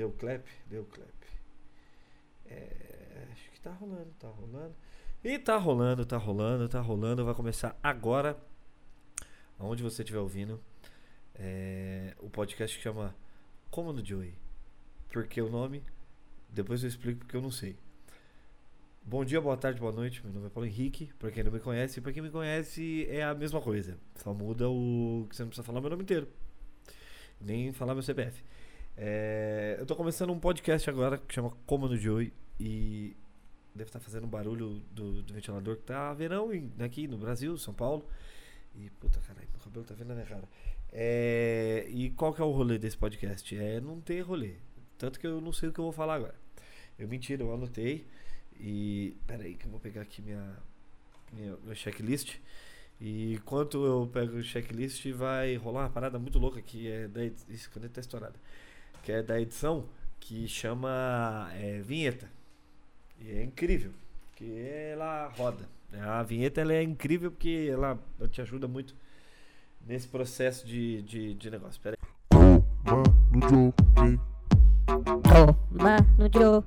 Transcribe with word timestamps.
Deu 0.00 0.10
clap? 0.12 0.48
Deu 0.66 0.82
clap. 0.86 1.10
É, 2.46 3.26
acho 3.32 3.50
que 3.50 3.60
tá 3.60 3.70
rolando, 3.70 4.10
tá 4.18 4.28
rolando. 4.28 4.74
E 5.22 5.38
tá 5.38 5.58
rolando, 5.58 6.06
tá 6.06 6.16
rolando, 6.16 6.68
tá 6.70 6.80
rolando. 6.80 7.22
Vai 7.22 7.34
começar 7.34 7.78
agora. 7.82 8.34
Aonde 9.58 9.82
você 9.82 10.00
estiver 10.00 10.20
ouvindo. 10.20 10.58
É, 11.34 12.14
o 12.18 12.30
podcast 12.30 12.80
chama 12.80 13.14
Como 13.70 13.92
no 13.92 14.02
Joey. 14.02 14.32
Porque 15.12 15.42
o 15.42 15.50
nome. 15.50 15.84
Depois 16.48 16.82
eu 16.82 16.88
explico 16.88 17.18
porque 17.18 17.36
eu 17.36 17.42
não 17.42 17.50
sei. 17.50 17.76
Bom 19.02 19.22
dia, 19.22 19.38
boa 19.38 19.58
tarde, 19.58 19.78
boa 19.78 19.92
noite. 19.92 20.24
Meu 20.24 20.32
nome 20.32 20.46
é 20.46 20.48
Paulo 20.48 20.66
Henrique. 20.66 21.12
Pra 21.18 21.30
quem 21.30 21.44
não 21.44 21.52
me 21.52 21.60
conhece, 21.60 22.00
pra 22.00 22.10
quem 22.10 22.22
me 22.22 22.30
conhece, 22.30 23.06
é 23.10 23.22
a 23.22 23.34
mesma 23.34 23.60
coisa. 23.60 23.98
Só 24.14 24.32
muda 24.32 24.66
o 24.66 25.26
que 25.28 25.36
você 25.36 25.42
não 25.42 25.50
precisa 25.50 25.62
falar 25.62 25.82
meu 25.82 25.90
nome 25.90 26.04
inteiro. 26.04 26.26
Nem 27.38 27.70
falar 27.74 27.92
meu 27.92 28.02
CPF. 28.02 28.42
É, 29.02 29.76
eu 29.78 29.86
tô 29.86 29.96
começando 29.96 30.30
um 30.30 30.38
podcast 30.38 30.90
agora 30.90 31.16
que 31.16 31.32
chama 31.32 31.50
Como 31.64 31.88
no 31.88 31.96
Joey. 31.96 32.34
E 32.58 33.16
deve 33.74 33.88
estar 33.88 33.98
fazendo 33.98 34.26
um 34.26 34.28
barulho 34.28 34.82
do, 34.92 35.22
do, 35.22 35.32
ventilador 35.32 35.76
que 35.76 35.84
tá 35.84 36.12
verão 36.12 36.50
aqui 36.78 37.08
no 37.08 37.16
Brasil, 37.16 37.56
São 37.56 37.72
Paulo. 37.72 38.06
E 38.76 38.90
puta 38.90 39.18
caralho, 39.20 39.48
meu 39.50 39.58
cabelo 39.58 39.86
tá 39.86 39.94
vendo 39.94 40.08
na 40.08 40.14
minha 40.16 40.26
cara. 40.26 40.46
É, 40.92 41.86
e 41.88 42.10
qual 42.10 42.34
que 42.34 42.42
é 42.42 42.44
o 42.44 42.50
rolê 42.50 42.76
desse 42.76 42.98
podcast? 42.98 43.56
É 43.56 43.80
não 43.80 44.02
ter 44.02 44.20
rolê. 44.20 44.56
Tanto 44.98 45.18
que 45.18 45.26
eu 45.26 45.40
não 45.40 45.50
sei 45.50 45.70
o 45.70 45.72
que 45.72 45.80
eu 45.80 45.84
vou 45.84 45.92
falar 45.92 46.16
agora. 46.16 46.34
Eu 46.98 47.08
mentira, 47.08 47.42
eu 47.42 47.54
anotei. 47.54 48.06
E. 48.58 49.16
Pera 49.26 49.44
aí 49.44 49.54
que 49.54 49.64
eu 49.64 49.70
vou 49.70 49.80
pegar 49.80 50.02
aqui 50.02 50.20
minha, 50.20 50.58
minha, 51.32 51.56
minha 51.56 51.74
checklist. 51.74 52.36
E 53.00 53.32
enquanto 53.32 53.82
eu 53.82 54.10
pego 54.12 54.36
o 54.36 54.42
checklist, 54.42 55.10
vai 55.12 55.56
rolar 55.56 55.84
uma 55.84 55.90
parada 55.90 56.18
muito 56.18 56.38
louca 56.38 56.60
que 56.60 56.86
é 56.86 57.08
da 57.08 57.22
tá 57.88 58.00
estourada. 58.02 58.38
Que 59.02 59.12
é 59.12 59.22
da 59.22 59.40
edição 59.40 59.84
que 60.18 60.46
chama 60.46 61.48
é, 61.54 61.80
Vinheta. 61.80 62.28
E 63.20 63.30
é 63.30 63.42
incrível. 63.42 63.92
Que 64.36 64.68
ela 64.92 65.32
roda. 65.36 65.66
A 65.92 66.22
vinheta 66.22 66.60
ela 66.60 66.72
é 66.72 66.82
incrível 66.82 67.30
porque 67.30 67.68
ela 67.70 67.98
te 68.30 68.40
ajuda 68.40 68.66
muito 68.68 68.94
nesse 69.84 70.06
processo 70.06 70.64
de, 70.66 71.02
de, 71.02 71.34
de 71.34 71.50
negócio. 71.50 71.80
Pera 71.80 71.96
aí. 72.00 72.08
Toma 72.84 73.02
no 76.16 76.28
Joey. 76.32 76.62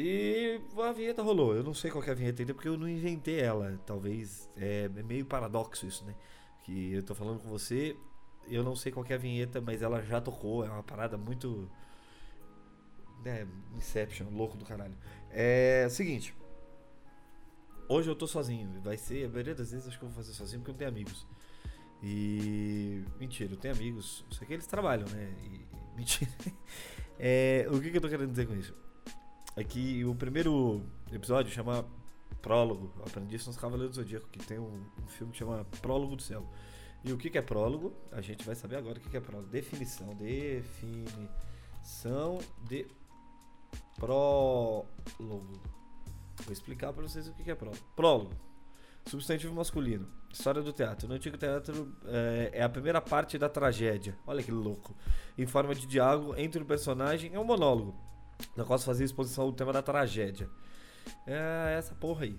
E 0.00 0.60
a 0.80 0.92
vinheta 0.92 1.22
rolou. 1.22 1.56
Eu 1.56 1.64
não 1.64 1.74
sei 1.74 1.90
qual 1.90 2.04
é 2.04 2.10
a 2.10 2.14
vinheta 2.14 2.40
ainda 2.40 2.54
porque 2.54 2.68
eu 2.68 2.78
não 2.78 2.88
inventei 2.88 3.40
ela. 3.40 3.80
Talvez 3.84 4.48
é, 4.56 4.84
é 4.84 5.02
meio 5.02 5.26
paradoxo 5.26 5.86
isso, 5.86 6.04
né? 6.04 6.14
Que 6.62 6.92
eu 6.92 7.02
tô 7.02 7.16
falando 7.16 7.40
com 7.40 7.48
você, 7.48 7.96
eu 8.46 8.62
não 8.62 8.76
sei 8.76 8.92
qual 8.92 9.04
é 9.08 9.14
a 9.14 9.18
vinheta, 9.18 9.60
mas 9.60 9.82
ela 9.82 10.00
já 10.00 10.20
tocou. 10.20 10.64
É 10.64 10.70
uma 10.70 10.84
parada 10.84 11.18
muito. 11.18 11.68
Né, 13.24 13.44
Inception, 13.76 14.28
louco 14.30 14.56
do 14.56 14.64
caralho. 14.64 14.96
É 15.32 15.88
seguinte. 15.90 16.32
Hoje 17.88 18.08
eu 18.08 18.14
tô 18.14 18.28
sozinho. 18.28 18.80
Vai 18.80 18.96
ser, 18.96 19.26
a 19.26 19.28
maioria 19.28 19.54
das 19.56 19.72
vezes 19.72 19.88
acho 19.88 19.98
que 19.98 20.04
eu 20.04 20.08
vou 20.08 20.16
fazer 20.16 20.32
sozinho 20.32 20.60
porque 20.60 20.70
eu 20.70 20.74
não 20.74 20.78
tenho 20.78 20.90
amigos. 20.90 21.26
E. 22.00 23.02
Mentira, 23.18 23.52
eu 23.52 23.56
tenho 23.56 23.74
amigos. 23.74 24.24
Só 24.30 24.44
que 24.44 24.52
eles 24.52 24.66
trabalham, 24.68 25.08
né? 25.08 25.34
E, 25.42 25.96
mentira. 25.96 26.30
É, 27.20 27.66
o 27.68 27.80
que, 27.80 27.90
que 27.90 27.96
eu 27.96 28.00
tô 28.00 28.08
querendo 28.08 28.30
dizer 28.30 28.46
com 28.46 28.54
isso? 28.54 28.72
É 29.58 29.64
que 29.64 30.04
o 30.04 30.14
primeiro 30.14 30.80
episódio 31.12 31.52
chama 31.52 31.84
Prólogo. 32.40 32.92
Aprendi 33.04 33.34
isso 33.34 33.48
nos 33.48 33.56
Cavaleiros 33.56 33.96
do 33.96 34.02
Zodíaco, 34.02 34.28
que 34.28 34.38
tem 34.38 34.56
um, 34.56 34.86
um, 35.02 35.06
filme 35.08 35.32
que 35.32 35.38
chama 35.40 35.66
Prólogo 35.82 36.14
do 36.14 36.22
Céu. 36.22 36.48
E 37.04 37.12
o 37.12 37.18
que, 37.18 37.28
que 37.28 37.38
é 37.38 37.42
prólogo? 37.42 37.92
A 38.12 38.20
gente 38.20 38.46
vai 38.46 38.54
saber 38.54 38.76
agora 38.76 38.98
o 38.98 39.00
que, 39.00 39.10
que 39.10 39.16
é 39.16 39.20
prólogo. 39.20 39.50
Definição. 39.50 40.14
Definição 40.14 41.18
de 42.68 42.86
prólogo. 43.96 44.86
Vou 45.18 46.52
explicar 46.52 46.92
para 46.92 47.02
vocês 47.02 47.26
o 47.26 47.34
que 47.34 47.50
é 47.50 47.54
prólogo. 47.56 47.82
Prólogo. 47.96 48.36
Substantivo 49.06 49.52
masculino. 49.52 50.08
História 50.32 50.62
do 50.62 50.72
teatro. 50.72 51.08
No 51.08 51.14
antigo 51.14 51.36
teatro 51.36 51.96
é, 52.04 52.50
é, 52.52 52.62
a 52.62 52.68
primeira 52.68 53.00
parte 53.00 53.36
da 53.36 53.48
tragédia. 53.48 54.16
Olha 54.24 54.40
que 54.40 54.52
louco. 54.52 54.94
Em 55.36 55.46
forma 55.46 55.74
de 55.74 55.84
diálogo 55.84 56.36
entre 56.36 56.62
o 56.62 56.64
personagem. 56.64 57.34
É 57.34 57.40
um 57.40 57.44
monólogo. 57.44 58.06
Na 58.56 58.78
se 58.78 58.84
fazia 58.84 59.04
exposição 59.04 59.46
do 59.46 59.52
tema 59.52 59.72
da 59.72 59.82
tragédia. 59.82 60.48
É 61.26 61.76
essa 61.78 61.94
porra 61.94 62.24
aí. 62.24 62.36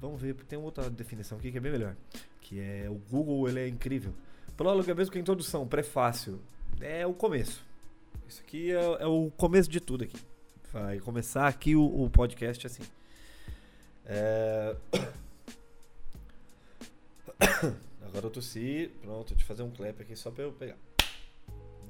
Vamos 0.00 0.20
ver, 0.20 0.34
tem 0.34 0.58
outra 0.58 0.88
definição 0.90 1.38
aqui 1.38 1.50
que 1.50 1.58
é 1.58 1.60
bem 1.60 1.72
melhor. 1.72 1.96
Que 2.40 2.60
é 2.60 2.88
o 2.88 2.94
Google, 2.94 3.48
ele 3.48 3.60
é 3.60 3.68
incrível. 3.68 4.14
Prólogo 4.56 4.90
é 4.90 4.94
mesmo 4.94 5.12
que 5.12 5.18
a 5.18 5.20
introdução, 5.20 5.66
prefácio. 5.66 6.40
É 6.80 7.06
o 7.06 7.12
começo. 7.14 7.64
Isso 8.28 8.40
aqui 8.42 8.72
é, 8.72 9.02
é 9.02 9.06
o 9.06 9.30
começo 9.36 9.68
de 9.68 9.80
tudo 9.80 10.04
aqui. 10.04 10.16
Vai 10.72 10.98
começar 10.98 11.46
aqui 11.46 11.74
o, 11.74 12.04
o 12.04 12.10
podcast 12.10 12.66
assim. 12.66 12.82
É... 14.04 14.76
Agora 18.02 18.26
eu 18.26 18.30
tossi. 18.30 18.90
Pronto, 19.02 19.28
deixa 19.28 19.42
eu 19.42 19.46
fazer 19.46 19.62
um 19.62 19.70
clap 19.70 20.00
aqui 20.00 20.16
só 20.16 20.30
pra 20.30 20.44
eu 20.44 20.52
pegar. 20.52 20.76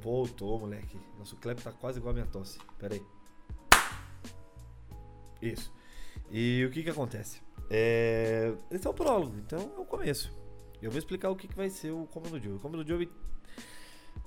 Voltou, 0.01 0.59
moleque. 0.59 0.99
Nosso 1.19 1.37
clap 1.37 1.61
tá 1.61 1.73
quase 1.73 1.99
igual 1.99 2.13
a 2.13 2.15
minha 2.15 2.27
tosse. 2.27 2.59
Pera 2.79 2.95
aí. 2.95 3.16
Isso. 5.41 5.73
E 6.31 6.65
o 6.65 6.71
que 6.71 6.83
que 6.83 6.91
acontece? 6.91 7.41
É... 7.71 8.53
Esse 8.71 8.87
é 8.87 8.91
o 8.91 8.95
prólogo, 8.95 9.37
então 9.39 9.59
é 9.77 9.81
o 9.81 9.85
começo. 9.85 10.33
Eu 10.81 10.91
vou 10.91 10.99
explicar 10.99 11.31
o 11.31 11.37
que, 11.37 11.49
que 11.49 11.57
vai 11.57 11.71
ser 11.71 11.91
o 11.91 12.07
Comando 12.07 12.41
Joe. 12.41 12.55
O 12.55 12.59
Comando 12.59 12.87
Joe 12.87 13.11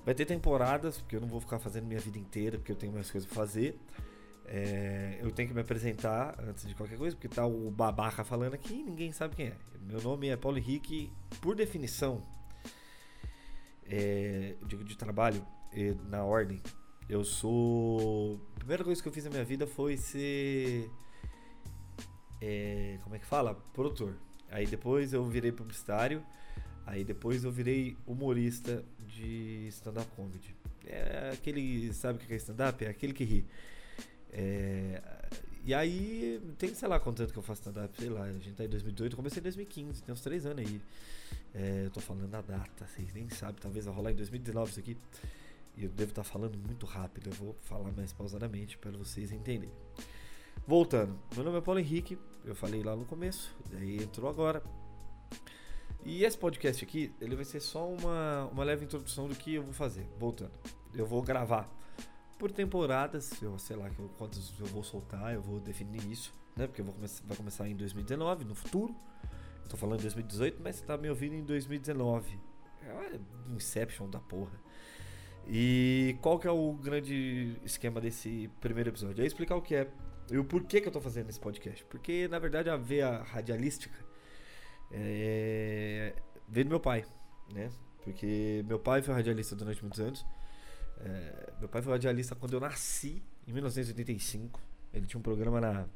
vai 0.04 0.14
ter 0.14 0.24
temporadas, 0.24 0.98
porque 0.98 1.16
eu 1.16 1.20
não 1.20 1.28
vou 1.28 1.40
ficar 1.40 1.58
fazendo 1.58 1.86
minha 1.86 2.00
vida 2.00 2.18
inteira, 2.18 2.58
porque 2.58 2.72
eu 2.72 2.76
tenho 2.76 2.92
mais 2.92 3.10
coisas 3.10 3.28
pra 3.28 3.36
fazer. 3.36 3.78
É, 4.46 5.18
eu 5.22 5.30
tenho 5.30 5.48
que 5.48 5.54
me 5.54 5.60
apresentar 5.60 6.36
antes 6.42 6.66
de 6.66 6.74
qualquer 6.74 6.98
coisa, 6.98 7.14
porque 7.14 7.28
tá 7.28 7.46
o 7.46 7.70
babaca 7.70 8.24
falando 8.24 8.54
aqui 8.54 8.74
e 8.74 8.82
ninguém 8.82 9.12
sabe 9.12 9.36
quem 9.36 9.46
é. 9.46 9.56
Meu 9.80 10.00
nome 10.02 10.28
é 10.28 10.36
Paulo 10.36 10.58
Henrique, 10.58 11.12
por 11.40 11.54
definição, 11.54 12.26
é, 13.88 14.56
digo 14.66 14.82
de 14.84 14.96
trabalho, 14.96 15.44
na 16.08 16.24
ordem. 16.24 16.60
Eu 17.10 17.24
sou. 17.24 18.40
A 18.54 18.58
primeira 18.60 18.84
coisa 18.84 19.02
que 19.02 19.08
eu 19.08 19.12
fiz 19.12 19.24
na 19.24 19.30
minha 19.30 19.44
vida 19.44 19.66
foi 19.66 19.96
ser. 19.96 20.88
É, 22.40 23.00
como 23.02 23.16
é 23.16 23.18
que 23.18 23.26
fala? 23.26 23.56
Produtor. 23.74 24.14
Aí 24.48 24.64
depois 24.64 25.12
eu 25.12 25.24
virei 25.24 25.50
publicitário. 25.50 26.22
Aí 26.86 27.02
depois 27.02 27.42
eu 27.42 27.50
virei 27.50 27.96
humorista 28.06 28.84
de 29.00 29.66
stand-up 29.70 30.08
comedy. 30.14 30.54
É 30.86 31.32
aquele. 31.34 31.92
Sabe 31.92 32.22
o 32.22 32.26
que 32.26 32.32
é 32.32 32.36
stand-up? 32.36 32.84
É 32.84 32.88
aquele 32.90 33.12
que 33.12 33.24
ri. 33.24 33.44
É, 34.32 35.02
e 35.64 35.74
aí, 35.74 36.40
tem, 36.58 36.72
sei 36.72 36.86
lá 36.86 37.00
quanto 37.00 37.16
tempo 37.16 37.32
que 37.32 37.38
eu 37.40 37.42
faço 37.42 37.62
stand-up, 37.62 37.92
sei 37.98 38.08
lá, 38.08 38.22
a 38.22 38.32
gente 38.32 38.52
tá 38.52 38.64
em 38.64 38.68
2018, 38.68 39.16
comecei 39.16 39.40
em 39.40 39.42
2015, 39.42 40.02
tem 40.04 40.12
uns 40.12 40.20
3 40.20 40.46
anos 40.46 40.64
aí. 40.64 40.80
É, 41.52 41.82
eu 41.86 41.90
tô 41.90 42.00
falando 42.00 42.32
a 42.32 42.40
data, 42.40 42.86
vocês 42.86 43.12
nem 43.12 43.28
sabem, 43.28 43.56
talvez 43.60 43.84
vai 43.84 43.94
rolar 43.94 44.12
em 44.12 44.14
2019 44.14 44.70
isso 44.70 44.78
aqui. 44.78 44.96
Eu 45.80 45.88
devo 45.88 46.10
estar 46.10 46.22
tá 46.22 46.28
falando 46.28 46.58
muito 46.58 46.84
rápido, 46.84 47.30
eu 47.30 47.32
vou 47.32 47.56
falar 47.62 47.90
mais 47.92 48.12
pausadamente 48.12 48.76
para 48.76 48.90
vocês 48.90 49.32
entenderem. 49.32 49.74
Voltando, 50.66 51.18
meu 51.34 51.42
nome 51.42 51.56
é 51.56 51.60
Paulo 51.62 51.80
Henrique, 51.80 52.18
eu 52.44 52.54
falei 52.54 52.82
lá 52.82 52.94
no 52.94 53.06
começo, 53.06 53.50
daí 53.70 54.02
entrou 54.02 54.28
agora. 54.28 54.62
E 56.04 56.22
esse 56.22 56.36
podcast 56.36 56.84
aqui, 56.84 57.14
ele 57.18 57.34
vai 57.34 57.46
ser 57.46 57.60
só 57.60 57.88
uma, 57.88 58.44
uma 58.52 58.62
leve 58.62 58.84
introdução 58.84 59.26
do 59.26 59.34
que 59.34 59.54
eu 59.54 59.62
vou 59.62 59.72
fazer. 59.72 60.06
Voltando, 60.18 60.52
eu 60.94 61.06
vou 61.06 61.22
gravar 61.22 61.66
por 62.38 62.52
temporadas, 62.52 63.40
eu 63.40 63.58
sei 63.58 63.76
lá 63.76 63.90
quantos 64.18 64.52
eu 64.60 64.66
vou 64.66 64.82
soltar, 64.82 65.32
eu 65.32 65.40
vou 65.40 65.60
definir 65.60 66.04
isso, 66.10 66.34
né? 66.56 66.66
Porque 66.66 66.82
vou 66.82 66.92
começar, 66.92 67.24
vai 67.26 67.36
começar 67.38 67.66
em 67.66 67.74
2019, 67.74 68.44
no 68.44 68.54
futuro. 68.54 68.94
Tô 69.66 69.78
falando 69.78 70.00
em 70.00 70.02
2018, 70.02 70.60
mas 70.62 70.76
você 70.76 70.84
tá 70.84 70.98
me 70.98 71.08
ouvindo 71.08 71.34
em 71.34 71.44
2019. 71.44 72.38
É 72.82 73.18
um 73.48 73.56
Inception 73.56 74.10
da 74.10 74.18
porra. 74.20 74.52
E 75.48 76.16
qual 76.20 76.38
que 76.38 76.46
é 76.46 76.50
o 76.50 76.72
grande 76.74 77.56
esquema 77.64 78.00
desse 78.00 78.50
primeiro 78.60 78.90
episódio? 78.90 79.22
É 79.22 79.26
explicar 79.26 79.56
o 79.56 79.62
que 79.62 79.74
é 79.74 79.88
e 80.30 80.38
o 80.38 80.44
porquê 80.44 80.80
que 80.80 80.86
eu 80.86 80.92
tô 80.92 81.00
fazendo 81.00 81.28
esse 81.28 81.40
podcast. 81.40 81.84
Porque, 81.86 82.28
na 82.28 82.38
verdade, 82.38 82.70
a 82.70 82.76
veia 82.76 83.18
radialística 83.22 83.98
é... 84.92 86.14
veio 86.48 86.66
do 86.66 86.70
meu 86.70 86.80
pai, 86.80 87.04
né? 87.52 87.68
Porque 88.04 88.64
meu 88.66 88.78
pai 88.78 89.02
foi 89.02 89.12
radialista 89.12 89.56
durante 89.56 89.82
muitos 89.82 90.00
anos. 90.00 90.24
É, 91.00 91.52
meu 91.58 91.68
pai 91.68 91.82
foi 91.82 91.92
radialista 91.92 92.34
quando 92.34 92.52
eu 92.52 92.60
nasci, 92.60 93.22
em 93.46 93.52
1985. 93.52 94.60
Ele 94.92 95.06
tinha 95.06 95.18
um 95.18 95.22
programa 95.22 95.60
na 95.60 95.86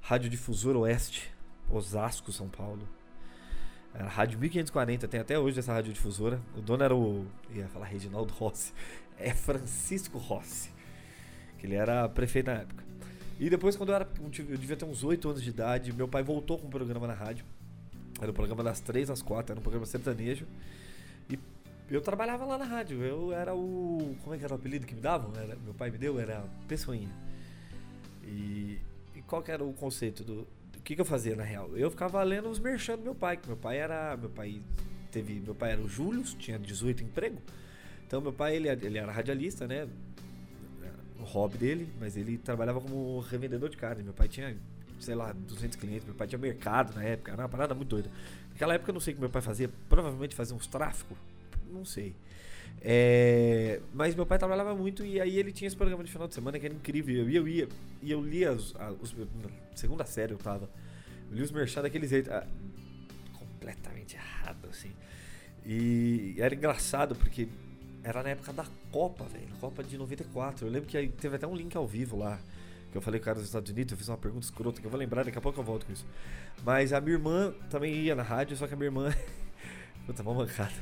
Rádio 0.00 0.30
Difusora 0.30 0.78
Oeste, 0.78 1.30
Osasco, 1.68 2.32
São 2.32 2.48
Paulo. 2.48 2.88
Era 3.94 4.08
Rádio 4.08 4.38
1540, 4.38 5.08
tem 5.08 5.20
até 5.20 5.38
hoje 5.38 5.58
essa 5.58 5.72
rádio 5.72 5.92
difusora. 5.92 6.40
O 6.56 6.60
dono 6.60 6.84
era 6.84 6.94
o. 6.94 7.26
ia 7.54 7.68
falar 7.68 7.86
Reginaldo 7.86 8.32
Rossi. 8.34 8.72
É 9.18 9.34
Francisco 9.34 10.16
Rossi. 10.16 10.70
Que 11.58 11.66
ele 11.66 11.74
era 11.74 12.08
prefeito 12.08 12.46
na 12.46 12.58
época. 12.58 12.84
E 13.38 13.50
depois, 13.50 13.76
quando 13.76 13.90
eu 13.90 13.96
era. 13.96 14.08
Eu 14.22 14.56
devia 14.56 14.76
ter 14.76 14.84
uns 14.84 15.02
8 15.02 15.28
anos 15.28 15.42
de 15.42 15.50
idade, 15.50 15.92
meu 15.92 16.06
pai 16.06 16.22
voltou 16.22 16.58
com 16.58 16.66
um 16.66 16.70
programa 16.70 17.06
na 17.06 17.14
rádio. 17.14 17.44
Era 18.20 18.30
o 18.30 18.34
programa 18.34 18.62
das 18.62 18.80
três 18.80 19.10
às 19.10 19.22
quatro, 19.22 19.52
era 19.52 19.58
um 19.58 19.62
programa 19.62 19.86
sertanejo. 19.86 20.46
E 21.28 21.38
eu 21.90 22.00
trabalhava 22.00 22.44
lá 22.44 22.58
na 22.58 22.64
rádio. 22.64 23.02
Eu 23.02 23.32
era 23.32 23.54
o. 23.54 24.16
Como 24.22 24.34
é 24.34 24.38
que 24.38 24.44
era 24.44 24.54
o 24.54 24.56
apelido 24.56 24.86
que 24.86 24.94
me 24.94 25.00
davam? 25.00 25.32
Era, 25.34 25.56
meu 25.56 25.74
pai 25.74 25.90
me 25.90 25.98
deu? 25.98 26.20
Era 26.20 26.44
Pessoinha. 26.68 27.10
E, 28.22 28.78
e 29.14 29.22
qual 29.26 29.42
que 29.42 29.50
era 29.50 29.64
o 29.64 29.72
conceito 29.72 30.22
do. 30.22 30.46
O 30.80 30.82
que, 30.82 30.94
que 30.94 31.00
eu 31.00 31.04
fazia 31.04 31.36
na 31.36 31.44
real? 31.44 31.70
Eu 31.76 31.90
ficava 31.90 32.22
lendo 32.22 32.48
os 32.48 32.58
merchan 32.58 32.96
do 32.96 33.02
meu 33.02 33.14
pai, 33.14 33.36
que 33.36 33.46
meu 33.46 33.56
pai 33.56 33.76
era. 33.76 34.16
Meu 34.16 34.30
pai 34.30 34.60
teve. 35.12 35.34
Meu 35.38 35.54
pai 35.54 35.72
era 35.72 35.80
o 35.80 35.88
Júlio, 35.88 36.22
tinha 36.22 36.58
18 36.58 37.04
emprego. 37.04 37.40
Então 38.06 38.20
meu 38.20 38.32
pai 38.32 38.56
ele, 38.56 38.68
ele 38.68 38.98
era 38.98 39.12
radialista, 39.12 39.66
né? 39.66 39.86
O 41.18 41.22
hobby 41.22 41.58
dele, 41.58 41.92
mas 42.00 42.16
ele 42.16 42.38
trabalhava 42.38 42.80
como 42.80 43.20
revendedor 43.20 43.68
de 43.68 43.76
carne. 43.76 44.02
Meu 44.02 44.14
pai 44.14 44.26
tinha, 44.26 44.56
sei 44.98 45.14
lá, 45.14 45.32
200 45.32 45.76
clientes. 45.76 46.06
Meu 46.06 46.14
pai 46.14 46.26
tinha 46.26 46.38
mercado 46.38 46.94
na 46.94 47.04
época, 47.04 47.30
era 47.30 47.42
uma 47.42 47.48
parada 47.48 47.74
muito 47.74 47.90
doida. 47.90 48.10
Naquela 48.50 48.74
época 48.74 48.90
eu 48.90 48.94
não 48.94 49.00
sei 49.00 49.12
o 49.12 49.16
que 49.16 49.20
meu 49.20 49.30
pai 49.30 49.42
fazia, 49.42 49.70
provavelmente 49.86 50.34
fazia 50.34 50.56
uns 50.56 50.66
tráficos, 50.66 51.16
não 51.70 51.84
sei. 51.84 52.16
É, 52.82 53.80
mas 53.92 54.14
meu 54.14 54.24
pai 54.24 54.38
trabalhava 54.38 54.74
muito 54.74 55.04
e 55.04 55.20
aí 55.20 55.38
ele 55.38 55.52
tinha 55.52 55.68
esse 55.68 55.76
programa 55.76 56.02
de 56.02 56.10
final 56.10 56.26
de 56.26 56.34
semana 56.34 56.58
que 56.58 56.66
era 56.66 56.74
incrível. 56.74 57.28
E 57.28 57.36
eu 57.36 57.46
ia, 57.46 57.68
e 58.02 58.10
eu 58.10 58.22
lia 58.22 58.52
os, 58.52 58.74
os, 59.00 59.14
segunda 59.74 60.04
série 60.04 60.32
eu 60.32 60.38
tava. 60.38 60.68
Eu 61.30 61.36
li 61.36 61.42
os 61.42 61.50
merchan 61.50 61.82
daquele 61.82 62.06
jeito. 62.06 62.30
Ah, 62.32 62.46
completamente 63.38 64.16
errado, 64.16 64.68
assim. 64.70 64.90
E 65.64 66.36
era 66.38 66.54
engraçado 66.54 67.14
porque 67.14 67.48
era 68.02 68.22
na 68.22 68.30
época 68.30 68.52
da 68.52 68.64
Copa, 68.90 69.24
velho. 69.24 69.48
Copa 69.60 69.82
de 69.82 69.98
94. 69.98 70.66
Eu 70.66 70.70
lembro 70.70 70.88
que 70.88 71.08
teve 71.08 71.36
até 71.36 71.46
um 71.46 71.54
link 71.54 71.76
ao 71.76 71.86
vivo 71.86 72.16
lá. 72.16 72.40
Que 72.90 72.98
eu 72.98 73.02
falei 73.02 73.20
com 73.20 73.24
o 73.24 73.26
cara 73.26 73.38
dos 73.38 73.46
Estados 73.46 73.70
Unidos, 73.70 73.92
eu 73.92 73.98
fiz 73.98 74.08
uma 74.08 74.16
pergunta 74.16 74.44
escrota 74.44 74.80
que 74.80 74.86
eu 74.86 74.90
vou 74.90 74.98
lembrar, 74.98 75.24
daqui 75.24 75.38
a 75.38 75.40
pouco 75.40 75.60
eu 75.60 75.64
volto 75.64 75.86
com 75.86 75.92
isso. 75.92 76.04
Mas 76.64 76.92
a 76.92 77.00
minha 77.00 77.14
irmã 77.14 77.54
também 77.70 77.94
ia 77.94 78.16
na 78.16 78.22
rádio, 78.24 78.56
só 78.56 78.66
que 78.66 78.74
a 78.74 78.76
minha 78.76 78.88
irmã 78.88 79.14
Puta, 80.10 80.24
uma 80.24 80.34
mancada. 80.34 80.72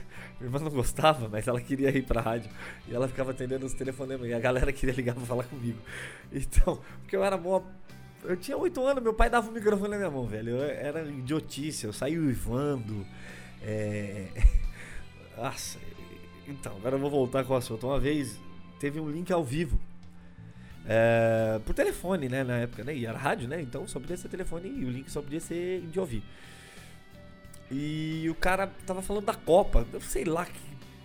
Minha 0.40 0.48
irmã 0.48 0.58
não 0.58 0.70
gostava, 0.70 1.28
mas 1.28 1.46
ela 1.46 1.60
queria 1.60 1.90
ir 1.90 2.02
pra 2.02 2.22
rádio. 2.22 2.50
E 2.88 2.94
ela 2.94 3.06
ficava 3.06 3.32
atendendo 3.32 3.66
os 3.66 3.74
telefonemas. 3.74 4.26
E 4.26 4.32
a 4.32 4.40
galera 4.40 4.72
queria 4.72 4.94
ligar 4.94 5.14
pra 5.14 5.26
falar 5.26 5.44
comigo. 5.44 5.78
Então, 6.32 6.80
porque 7.00 7.14
eu 7.14 7.22
era 7.22 7.36
mó. 7.36 7.62
Eu 8.24 8.38
tinha 8.38 8.56
8 8.56 8.82
anos, 8.82 9.02
meu 9.02 9.12
pai 9.12 9.28
dava 9.28 9.50
o 9.50 9.52
microfone 9.52 9.90
na 9.90 9.98
minha 9.98 10.10
mão, 10.10 10.26
velho. 10.26 10.56
Eu 10.56 10.62
era 10.62 11.02
idiotice, 11.02 11.84
eu 11.84 11.92
saí 11.92 12.18
uivando. 12.18 13.06
É. 13.62 14.28
Nossa. 15.36 15.78
Então, 16.46 16.74
agora 16.78 16.96
eu 16.96 16.98
vou 16.98 17.10
voltar 17.10 17.44
com 17.44 17.52
o 17.52 17.56
assunto. 17.56 17.86
Uma 17.86 18.00
vez 18.00 18.40
teve 18.80 18.98
um 18.98 19.10
link 19.10 19.30
ao 19.30 19.44
vivo. 19.44 19.78
É, 20.86 21.60
por 21.66 21.74
telefone, 21.74 22.30
né? 22.30 22.42
Na 22.42 22.56
época, 22.60 22.82
né? 22.82 22.96
E 22.96 23.04
era 23.04 23.18
rádio, 23.18 23.46
né? 23.46 23.60
Então 23.60 23.86
só 23.86 24.00
podia 24.00 24.16
ser 24.16 24.30
telefone 24.30 24.70
e 24.70 24.86
o 24.86 24.90
link 24.90 25.10
só 25.10 25.20
podia 25.20 25.40
ser 25.40 25.82
de 25.82 26.00
ouvir. 26.00 26.22
E 27.70 28.26
o 28.30 28.34
cara 28.34 28.66
tava 28.86 29.02
falando 29.02 29.26
da 29.26 29.34
Copa. 29.34 29.86
Eu 29.92 30.00
sei 30.00 30.24
lá 30.24 30.46
que 30.46 30.58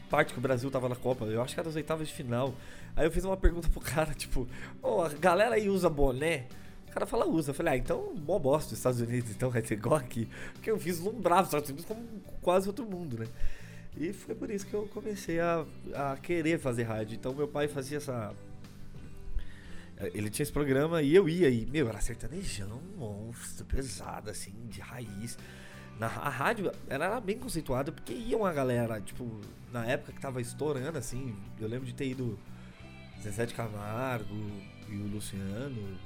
parte 0.10 0.32
que 0.32 0.40
o 0.40 0.42
Brasil 0.42 0.70
tava 0.70 0.88
na 0.88 0.96
Copa. 0.96 1.26
Eu 1.26 1.42
acho 1.42 1.54
que 1.54 1.60
era 1.60 1.68
das 1.68 1.76
oitavas 1.76 2.08
de 2.08 2.14
final. 2.14 2.54
Aí 2.96 3.06
eu 3.06 3.12
fiz 3.12 3.26
uma 3.26 3.36
pergunta 3.36 3.68
pro 3.70 3.82
cara, 3.82 4.14
tipo, 4.16 4.48
oh, 4.82 5.02
a 5.02 5.10
galera 5.10 5.56
aí 5.56 5.68
usa 5.68 5.90
boné? 5.90 6.46
O 6.88 6.92
cara 6.94 7.08
fala, 7.08 7.26
usa. 7.26 7.50
Eu 7.50 7.56
falei, 7.56 7.74
ah, 7.74 7.78
então, 7.78 8.14
mó 8.16 8.38
bosta 8.38 8.70
dos 8.70 8.78
Estados 8.78 9.02
Unidos, 9.02 9.32
então 9.32 9.50
vai 9.50 9.66
ser 9.66 9.74
igual 9.74 9.96
aqui. 9.96 10.30
Porque 10.54 10.70
eu 10.70 10.80
fiz 10.80 11.00
um 11.00 11.14
bravo 11.14 11.46
Estados 11.46 11.70
Unidos 11.70 11.86
como 11.86 12.02
quase 12.42 12.68
outro 12.68 12.86
mundo, 12.86 13.18
né? 13.18 13.28
E 13.98 14.14
foi 14.14 14.36
por 14.36 14.50
isso 14.50 14.66
que 14.66 14.74
eu 14.74 14.88
comecei 14.94 15.40
a, 15.40 15.66
a 15.94 16.18
querer 16.18 16.60
fazer 16.60 16.84
rádio. 16.84 17.16
Então 17.16 17.34
meu 17.34 17.48
pai 17.48 17.68
fazia 17.68 17.98
essa. 17.98 18.34
Ele 20.14 20.30
tinha 20.30 20.44
esse 20.44 20.52
programa 20.52 21.02
e 21.02 21.16
eu 21.16 21.30
ia 21.30 21.50
e, 21.50 21.66
meu, 21.66 21.88
era 21.88 22.02
sertanejão, 22.02 22.82
monstro, 22.98 23.66
pesado, 23.66 24.30
assim, 24.30 24.54
de 24.68 24.82
raiz. 24.82 25.38
Na, 26.00 26.08
a 26.08 26.30
rádio 26.30 26.72
era 26.88 27.20
bem 27.20 27.38
conceituada 27.38 27.92
porque 27.92 28.14
ia 28.14 28.38
uma 28.38 28.52
galera, 28.52 29.00
tipo, 29.00 29.42
na 29.72 29.86
época 29.86 30.12
que 30.12 30.22
tava 30.22 30.42
estourando, 30.42 30.98
assim. 30.98 31.36
Eu 31.60 31.68
lembro 31.68 31.86
de 31.86 31.94
ter 31.94 32.08
ido 32.08 32.38
Zezé 33.22 33.46
de 33.46 33.54
Camargo 33.54 34.36
e 34.90 34.96
o 34.96 35.08
Luciano, 35.08 35.98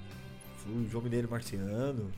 o 0.68 0.88
João 0.90 1.04
Mineiro 1.04 1.30
Marciano. 1.30 2.12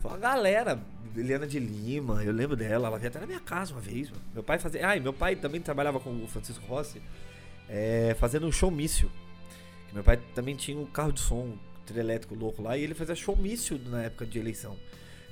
Foi 0.00 0.10
uma 0.10 0.18
galera, 0.18 0.80
Eliana 1.16 1.46
de 1.46 1.58
Lima, 1.58 2.22
eu 2.22 2.32
lembro 2.32 2.54
dela, 2.54 2.88
ela 2.88 2.98
veio 2.98 3.08
até 3.08 3.18
na 3.18 3.26
minha 3.26 3.40
casa 3.40 3.72
uma 3.72 3.80
vez. 3.80 4.10
Meu 4.32 4.42
pai 4.42 4.58
fazia. 4.58 4.88
Ah, 4.88 5.00
meu 5.00 5.12
pai 5.12 5.36
também 5.36 5.60
trabalhava 5.60 5.98
com 5.98 6.22
o 6.22 6.28
Francisco 6.28 6.64
Rossi, 6.66 7.00
é, 7.68 8.14
fazendo 8.18 8.46
um 8.46 8.52
showmício. 8.52 9.10
Meu 9.92 10.04
pai 10.04 10.18
também 10.34 10.54
tinha 10.54 10.78
um 10.78 10.86
carro 10.86 11.12
de 11.12 11.20
som, 11.20 11.56
um 11.90 11.98
elétrico 11.98 12.34
louco 12.34 12.62
lá, 12.62 12.76
e 12.76 12.82
ele 12.82 12.94
fazia 12.94 13.14
showmício 13.14 13.80
na 13.86 14.02
época 14.02 14.26
de 14.26 14.38
eleição. 14.38 14.76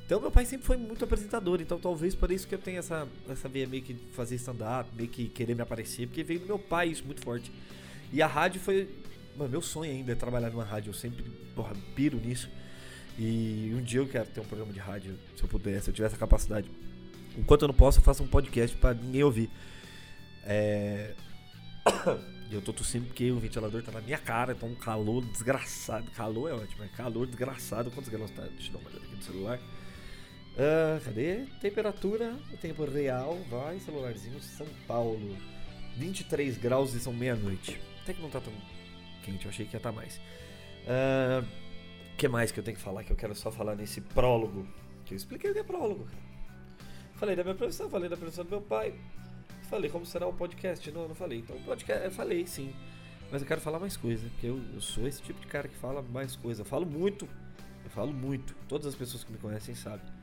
Então 0.06 0.20
meu 0.20 0.30
pai 0.30 0.44
sempre 0.44 0.66
foi 0.66 0.76
muito 0.76 1.02
apresentador, 1.02 1.62
então 1.62 1.78
talvez 1.78 2.14
por 2.14 2.30
isso 2.30 2.46
que 2.46 2.54
eu 2.54 2.58
tenho 2.58 2.78
essa, 2.78 3.08
essa 3.28 3.48
veia 3.48 3.66
meio 3.66 3.82
que 3.82 3.94
fazer 4.12 4.34
stand-up, 4.34 4.90
meio 4.94 5.08
que 5.08 5.28
querer 5.28 5.54
me 5.54 5.62
aparecer, 5.62 6.06
porque 6.06 6.22
veio 6.22 6.40
do 6.40 6.46
meu 6.46 6.58
pai 6.58 6.88
isso 6.88 7.04
muito 7.04 7.22
forte. 7.22 7.50
E 8.12 8.20
a 8.20 8.26
rádio 8.26 8.60
foi. 8.60 8.88
Mano, 9.36 9.50
meu 9.50 9.62
sonho 9.62 9.90
ainda 9.90 10.12
é 10.12 10.14
trabalhar 10.14 10.50
numa 10.50 10.64
rádio, 10.64 10.90
eu 10.90 10.94
sempre 10.94 11.24
porra, 11.54 11.74
piro 11.94 12.18
nisso. 12.18 12.50
E 13.18 13.72
um 13.74 13.82
dia 13.82 14.00
eu 14.00 14.08
quero 14.08 14.26
ter 14.26 14.40
um 14.40 14.44
programa 14.44 14.72
de 14.72 14.78
rádio, 14.78 15.18
se 15.36 15.42
eu 15.42 15.48
puder, 15.48 15.80
se 15.80 15.88
eu 15.88 15.94
tiver 15.94 16.06
essa 16.06 16.16
capacidade. 16.16 16.70
Enquanto 17.36 17.62
eu 17.62 17.68
não 17.68 17.74
posso, 17.74 17.98
eu 17.98 18.02
faço 18.02 18.22
um 18.22 18.26
podcast 18.28 18.76
para 18.76 18.94
ninguém 18.94 19.24
ouvir. 19.24 19.50
É. 20.44 21.14
Eu 22.52 22.60
tô 22.60 22.72
tossindo 22.72 23.06
porque 23.06 23.32
o 23.32 23.40
ventilador 23.40 23.82
tá 23.82 23.90
na 23.90 24.00
minha 24.00 24.18
cara, 24.18 24.52
então 24.52 24.68
um 24.68 24.74
calor 24.76 25.24
desgraçado. 25.24 26.08
Calor 26.12 26.50
é 26.50 26.52
ótimo, 26.52 26.84
é 26.84 26.88
calor 26.88 27.26
desgraçado. 27.26 27.90
Quantos 27.90 28.10
graus 28.10 28.30
tá? 28.30 28.42
Deixa 28.42 28.68
eu 28.68 28.74
dar 28.74 28.78
uma 28.78 28.90
olhada 28.90 29.04
aqui 29.04 29.16
no 29.16 29.22
celular. 29.22 29.58
Uh, 30.54 31.04
cadê? 31.04 31.46
Temperatura, 31.60 32.32
o 32.52 32.56
tempo 32.56 32.84
real, 32.84 33.36
vai, 33.50 33.80
celularzinho, 33.80 34.40
São 34.40 34.66
Paulo. 34.86 35.36
23 35.96 36.56
graus 36.58 36.94
e 36.94 37.00
são 37.00 37.12
meia-noite. 37.12 37.80
Até 38.02 38.14
que 38.14 38.22
não 38.22 38.30
tá 38.30 38.40
tão 38.40 38.52
quente, 39.24 39.44
eu 39.44 39.50
achei 39.50 39.66
que 39.66 39.74
ia 39.74 39.78
estar 39.78 39.90
tá 39.90 39.96
mais. 39.96 40.16
O 40.16 41.42
uh, 41.42 41.48
que 42.16 42.28
mais 42.28 42.52
que 42.52 42.60
eu 42.60 42.64
tenho 42.64 42.76
que 42.76 42.82
falar 42.82 43.02
que 43.02 43.10
eu 43.10 43.16
quero 43.16 43.34
só 43.34 43.50
falar 43.50 43.74
nesse 43.74 44.00
prólogo? 44.00 44.66
Que 45.04 45.14
eu 45.14 45.16
expliquei 45.16 45.50
o 45.50 45.54
que 45.54 45.60
é 45.60 45.64
prólogo, 45.64 46.04
cara. 46.04 46.22
Falei 47.14 47.36
da 47.36 47.42
minha 47.42 47.54
profissão, 47.54 47.88
falei 47.90 48.08
da 48.08 48.16
profissão 48.16 48.44
do 48.44 48.50
meu 48.50 48.60
pai. 48.60 48.94
Falei 49.68 49.90
como 49.90 50.06
será 50.06 50.26
o 50.26 50.32
podcast. 50.32 50.88
Não, 50.90 51.02
eu 51.02 51.08
não 51.08 51.14
falei. 51.14 51.38
Então, 51.38 51.56
podcast, 51.62 52.04
eu 52.04 52.10
falei 52.10 52.46
sim. 52.46 52.72
Mas 53.30 53.42
eu 53.42 53.48
quero 53.48 53.60
falar 53.60 53.80
mais 53.80 53.96
coisa, 53.96 54.28
porque 54.30 54.46
eu, 54.46 54.60
eu 54.72 54.80
sou 54.80 55.06
esse 55.06 55.22
tipo 55.22 55.40
de 55.40 55.46
cara 55.46 55.66
que 55.66 55.76
fala 55.76 56.02
mais 56.02 56.36
coisa. 56.36 56.62
Eu 56.62 56.66
falo 56.66 56.86
muito. 56.86 57.28
Eu 57.82 57.90
falo 57.90 58.12
muito. 58.12 58.54
Todas 58.68 58.86
as 58.86 58.94
pessoas 58.94 59.24
que 59.24 59.32
me 59.32 59.38
conhecem 59.38 59.74
sabem. 59.74 60.13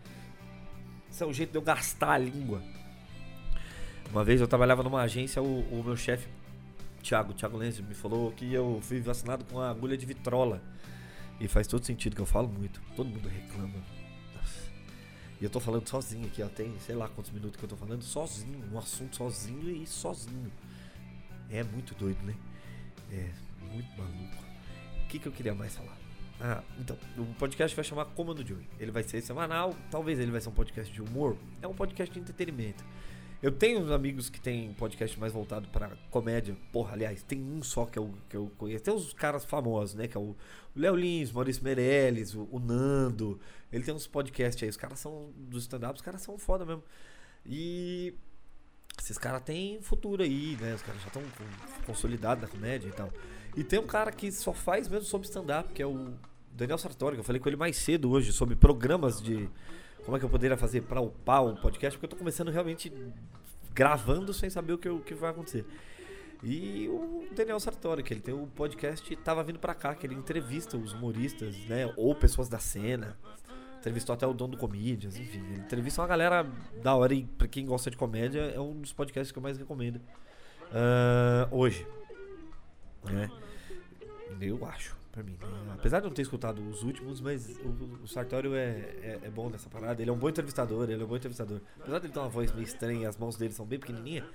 Esse 1.12 1.24
é 1.24 1.26
o 1.26 1.34
jeito 1.34 1.52
de 1.52 1.58
eu 1.58 1.62
gastar 1.62 2.14
a 2.14 2.18
língua. 2.18 2.64
Uma 4.12 4.24
vez 4.24 4.40
eu 4.40 4.48
trabalhava 4.48 4.82
numa 4.82 5.02
agência, 5.02 5.42
o, 5.42 5.60
o 5.70 5.84
meu 5.84 5.98
chefe, 5.98 6.28
Thiago, 7.04 7.34
Thiago 7.34 7.58
Lenz, 7.58 7.80
me 7.80 7.94
falou 7.94 8.32
que 8.32 8.54
eu 8.54 8.80
fui 8.82 9.02
vacinado 9.02 9.44
com 9.46 9.60
a 9.60 9.70
agulha 9.70 9.98
de 9.98 10.06
vitrola. 10.06 10.62
E 11.40 11.48
faz 11.48 11.68
todo 11.68 11.84
sentido 11.86 12.16
que 12.16 12.22
eu 12.22 12.26
falo 12.26 12.48
muito. 12.48 12.82
Todo 12.96 13.10
mundo 13.10 13.28
reclama. 13.28 13.84
E 15.40 15.44
eu 15.44 15.50
tô 15.50 15.60
falando 15.60 15.90
sozinho 15.90 16.28
aqui, 16.28 16.44
ó. 16.44 16.48
Tem 16.48 16.78
sei 16.80 16.96
lá 16.96 17.10
quantos 17.10 17.32
minutos 17.32 17.58
que 17.58 17.64
eu 17.66 17.70
tô 17.70 17.76
falando 17.76 18.04
sozinho, 18.04 18.64
um 18.72 18.78
assunto 18.78 19.16
sozinho 19.16 19.70
e 19.70 19.88
sozinho. 19.88 20.52
É 21.50 21.64
muito 21.64 21.96
doido, 21.96 22.24
né? 22.24 22.36
É 23.12 23.28
muito 23.74 23.90
maluco. 23.98 24.44
O 25.04 25.08
que, 25.08 25.18
que 25.18 25.28
eu 25.28 25.32
queria 25.32 25.56
mais 25.56 25.76
falar? 25.76 26.01
Ah, 26.44 26.64
então, 26.80 26.98
o 27.20 27.26
podcast 27.36 27.76
vai 27.76 27.86
chamar 27.86 28.06
Comando 28.06 28.46
Joey. 28.46 28.68
Ele 28.80 28.90
vai 28.90 29.04
ser 29.04 29.22
semanal, 29.22 29.76
talvez 29.92 30.20
ele 30.20 30.32
vai 30.32 30.42
ser 30.42 30.50
um 30.50 30.54
podcast 30.54 30.92
de 30.92 31.00
humor. 31.00 31.38
É 31.62 31.68
um 31.68 31.74
podcast 31.74 32.12
de 32.12 32.20
entretenimento. 32.20 32.84
Eu 33.44 33.52
tenho 33.52 33.80
uns 33.80 33.92
amigos 33.92 34.28
que 34.28 34.42
tem 34.42 34.74
podcast 34.74 35.20
mais 35.20 35.32
voltado 35.32 35.68
para 35.68 35.92
comédia. 36.10 36.58
Porra, 36.72 36.94
aliás, 36.94 37.22
tem 37.22 37.40
um 37.40 37.62
só 37.62 37.86
que 37.86 37.98
eu, 37.98 38.12
que 38.28 38.36
eu 38.36 38.52
conheço. 38.58 38.84
Tem 38.84 38.94
uns 38.94 39.14
caras 39.14 39.46
famosos, 39.46 39.96
né? 39.96 40.08
Que 40.08 40.18
é 40.18 40.20
o 40.20 40.36
Léo 40.76 40.96
Lins, 40.96 41.32
Maurício 41.32 41.64
Meirelles, 41.64 42.34
o, 42.34 42.48
o, 42.52 42.60
Nando. 42.60 43.40
Ele 43.72 43.84
tem 43.84 43.94
uns 43.94 44.08
podcasts 44.08 44.64
aí. 44.64 44.70
Os 44.70 44.78
caras 44.78 45.00
são 45.00 45.32
dos 45.36 45.64
stand-up, 45.64 45.96
os 45.96 46.02
caras 46.02 46.22
são 46.22 46.40
foda 46.40 46.66
mesmo. 46.66 46.84
E 47.46 48.16
esses 49.00 49.18
caras 49.18 49.44
têm 49.44 49.80
futuro 49.82 50.24
aí, 50.24 50.58
né? 50.60 50.74
Os 50.74 50.82
caras 50.82 51.02
já 51.02 51.08
estão 51.08 51.24
consolidados 51.86 52.44
na 52.44 52.48
comédia 52.48 52.88
e 52.88 52.92
tal. 52.92 53.12
E 53.56 53.64
tem 53.64 53.80
um 53.80 53.88
cara 53.88 54.12
que 54.12 54.32
só 54.32 54.54
faz 54.54 54.88
mesmo 54.88 55.06
sobre 55.06 55.28
stand-up, 55.28 55.72
que 55.74 55.82
é 55.82 55.86
o 55.86 56.14
Daniel 56.62 56.78
Sartori, 56.78 57.16
que 57.16 57.22
eu 57.22 57.24
falei 57.24 57.42
com 57.42 57.50
ele 57.50 57.56
mais 57.56 57.76
cedo 57.76 58.12
hoje 58.12 58.32
sobre 58.32 58.56
programas 58.56 59.20
de 59.20 59.50
como 60.06 60.16
é 60.16 60.20
que 60.20 60.26
eu 60.26 60.30
poderia 60.30 60.56
fazer 60.56 60.82
para 60.84 61.02
upar 61.02 61.44
o 61.44 61.56
podcast, 61.60 61.98
porque 61.98 62.06
eu 62.06 62.10
tô 62.10 62.16
começando 62.16 62.52
realmente 62.52 62.94
gravando 63.74 64.32
sem 64.32 64.48
saber 64.48 64.74
o 64.74 64.78
que, 64.78 64.88
o 64.88 65.00
que 65.00 65.16
vai 65.16 65.32
acontecer. 65.32 65.66
E 66.44 66.88
o 66.88 67.28
Daniel 67.36 67.60
Sartori, 67.60 68.04
que 68.04 68.14
ele 68.14 68.22
tem 68.22 68.32
o 68.32 68.44
um 68.44 68.48
podcast, 68.48 69.16
tava 69.18 69.44
vindo 69.44 69.58
para 69.58 69.74
cá, 69.74 69.96
que 69.96 70.06
ele 70.06 70.14
entrevista 70.14 70.78
os 70.78 70.94
humoristas, 70.94 71.56
né, 71.66 71.92
ou 71.98 72.14
pessoas 72.14 72.48
da 72.48 72.60
cena. 72.60 73.18
Entrevistou 73.80 74.14
até 74.14 74.28
o 74.28 74.34
dono 74.34 74.52
do 74.52 74.58
Comedians, 74.60 75.18
enfim. 75.18 75.40
Ele 75.40 75.62
entrevista 75.62 76.00
uma 76.00 76.08
galera 76.08 76.46
da 76.84 76.94
hora 76.94 77.12
e 77.12 77.26
pra 77.26 77.48
quem 77.48 77.66
gosta 77.66 77.90
de 77.90 77.98
comédia, 77.98 78.42
é 78.42 78.60
um 78.60 78.80
dos 78.80 78.94
podcasts 78.94 79.32
que 79.32 79.38
eu 79.40 79.42
mais 79.42 79.58
recomendo 79.58 79.96
uh, 79.98 81.56
hoje. 81.56 81.88
Né? 83.04 83.32
Eu 84.40 84.64
acho. 84.64 85.01
Pra 85.12 85.24
mim. 85.24 85.38
Né? 85.42 85.74
Apesar 85.74 86.00
de 86.00 86.06
não 86.06 86.14
ter 86.14 86.22
escutado 86.22 86.62
os 86.70 86.84
últimos, 86.84 87.20
mas 87.20 87.50
o, 87.60 88.04
o 88.04 88.08
Sartório 88.08 88.56
é, 88.56 88.70
é, 89.02 89.20
é, 89.24 89.30
bom 89.30 89.50
nessa 89.50 89.70
parada. 89.70 90.02
Ele 90.02 90.10
é 90.10 90.14
um 90.14 90.18
bom 90.18 90.30
entrevistador, 90.30 90.90
ele 90.90 91.02
é 91.02 91.06
um 91.06 91.08
bom 91.08 91.18
entrevistador. 91.18 91.60
Apesar 91.80 92.00
de 92.00 92.06
ele 92.06 92.14
ter 92.14 92.20
uma 92.20 92.30
voz 92.30 92.52
meio 92.54 92.64
estranha, 92.64 93.10
as 93.10 93.18
mãos 93.18 93.36
dele 93.36 93.54
são 93.54 93.66
bem 93.66 93.80
pequenininhas. 93.80 94.26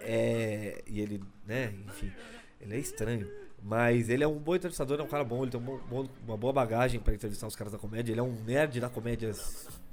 É, 0.00 0.82
e 0.86 1.00
ele, 1.00 1.22
né, 1.46 1.74
enfim, 1.86 2.12
ele 2.60 2.74
é 2.74 2.78
estranho. 2.78 3.28
Mas 3.62 4.08
ele 4.08 4.22
é 4.22 4.28
um 4.28 4.38
bom 4.38 4.54
entrevistador, 4.54 5.00
é 5.00 5.02
um 5.02 5.08
cara 5.08 5.24
bom, 5.24 5.42
ele 5.42 5.50
tem 5.50 5.60
um 5.60 5.64
bom, 5.64 6.08
uma 6.26 6.36
boa 6.36 6.52
bagagem 6.52 7.00
para 7.00 7.14
entrevistar 7.14 7.46
os 7.46 7.56
caras 7.56 7.72
da 7.72 7.78
comédia. 7.78 8.12
Ele 8.12 8.20
é 8.20 8.22
um 8.22 8.32
nerd 8.44 8.80
da 8.80 8.88
comédia 8.88 9.32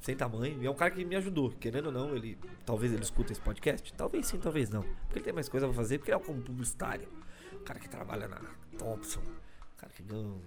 sem 0.02 0.16
tamanho. 0.16 0.62
E 0.62 0.68
é 0.68 0.70
um 0.70 0.76
cara 0.76 0.92
que 0.92 1.04
me 1.04 1.16
ajudou. 1.16 1.50
Querendo 1.52 1.88
ou 1.88 1.92
não, 1.92 2.16
ele. 2.16 2.38
Talvez 2.64 2.94
ele 2.94 3.02
escuta 3.02 3.32
esse 3.32 3.42
podcast. 3.42 3.92
Talvez 3.94 4.28
sim, 4.28 4.38
talvez 4.38 4.70
não. 4.70 4.84
Porque 4.84 5.18
ele 5.18 5.26
tem 5.26 5.34
mais 5.34 5.50
coisa 5.50 5.66
pra 5.66 5.76
fazer, 5.76 5.98
porque 5.98 6.12
ele 6.12 6.22
é 6.22 6.32
um 6.32 6.42
publicitário. 6.42 7.08
Um 7.54 7.64
cara 7.64 7.80
que 7.80 7.90
trabalha 7.90 8.28
na 8.28 8.40
Thompson. 8.78 9.22
Cara 9.78 9.92
que 9.94 10.04
ganha. 10.04 10.42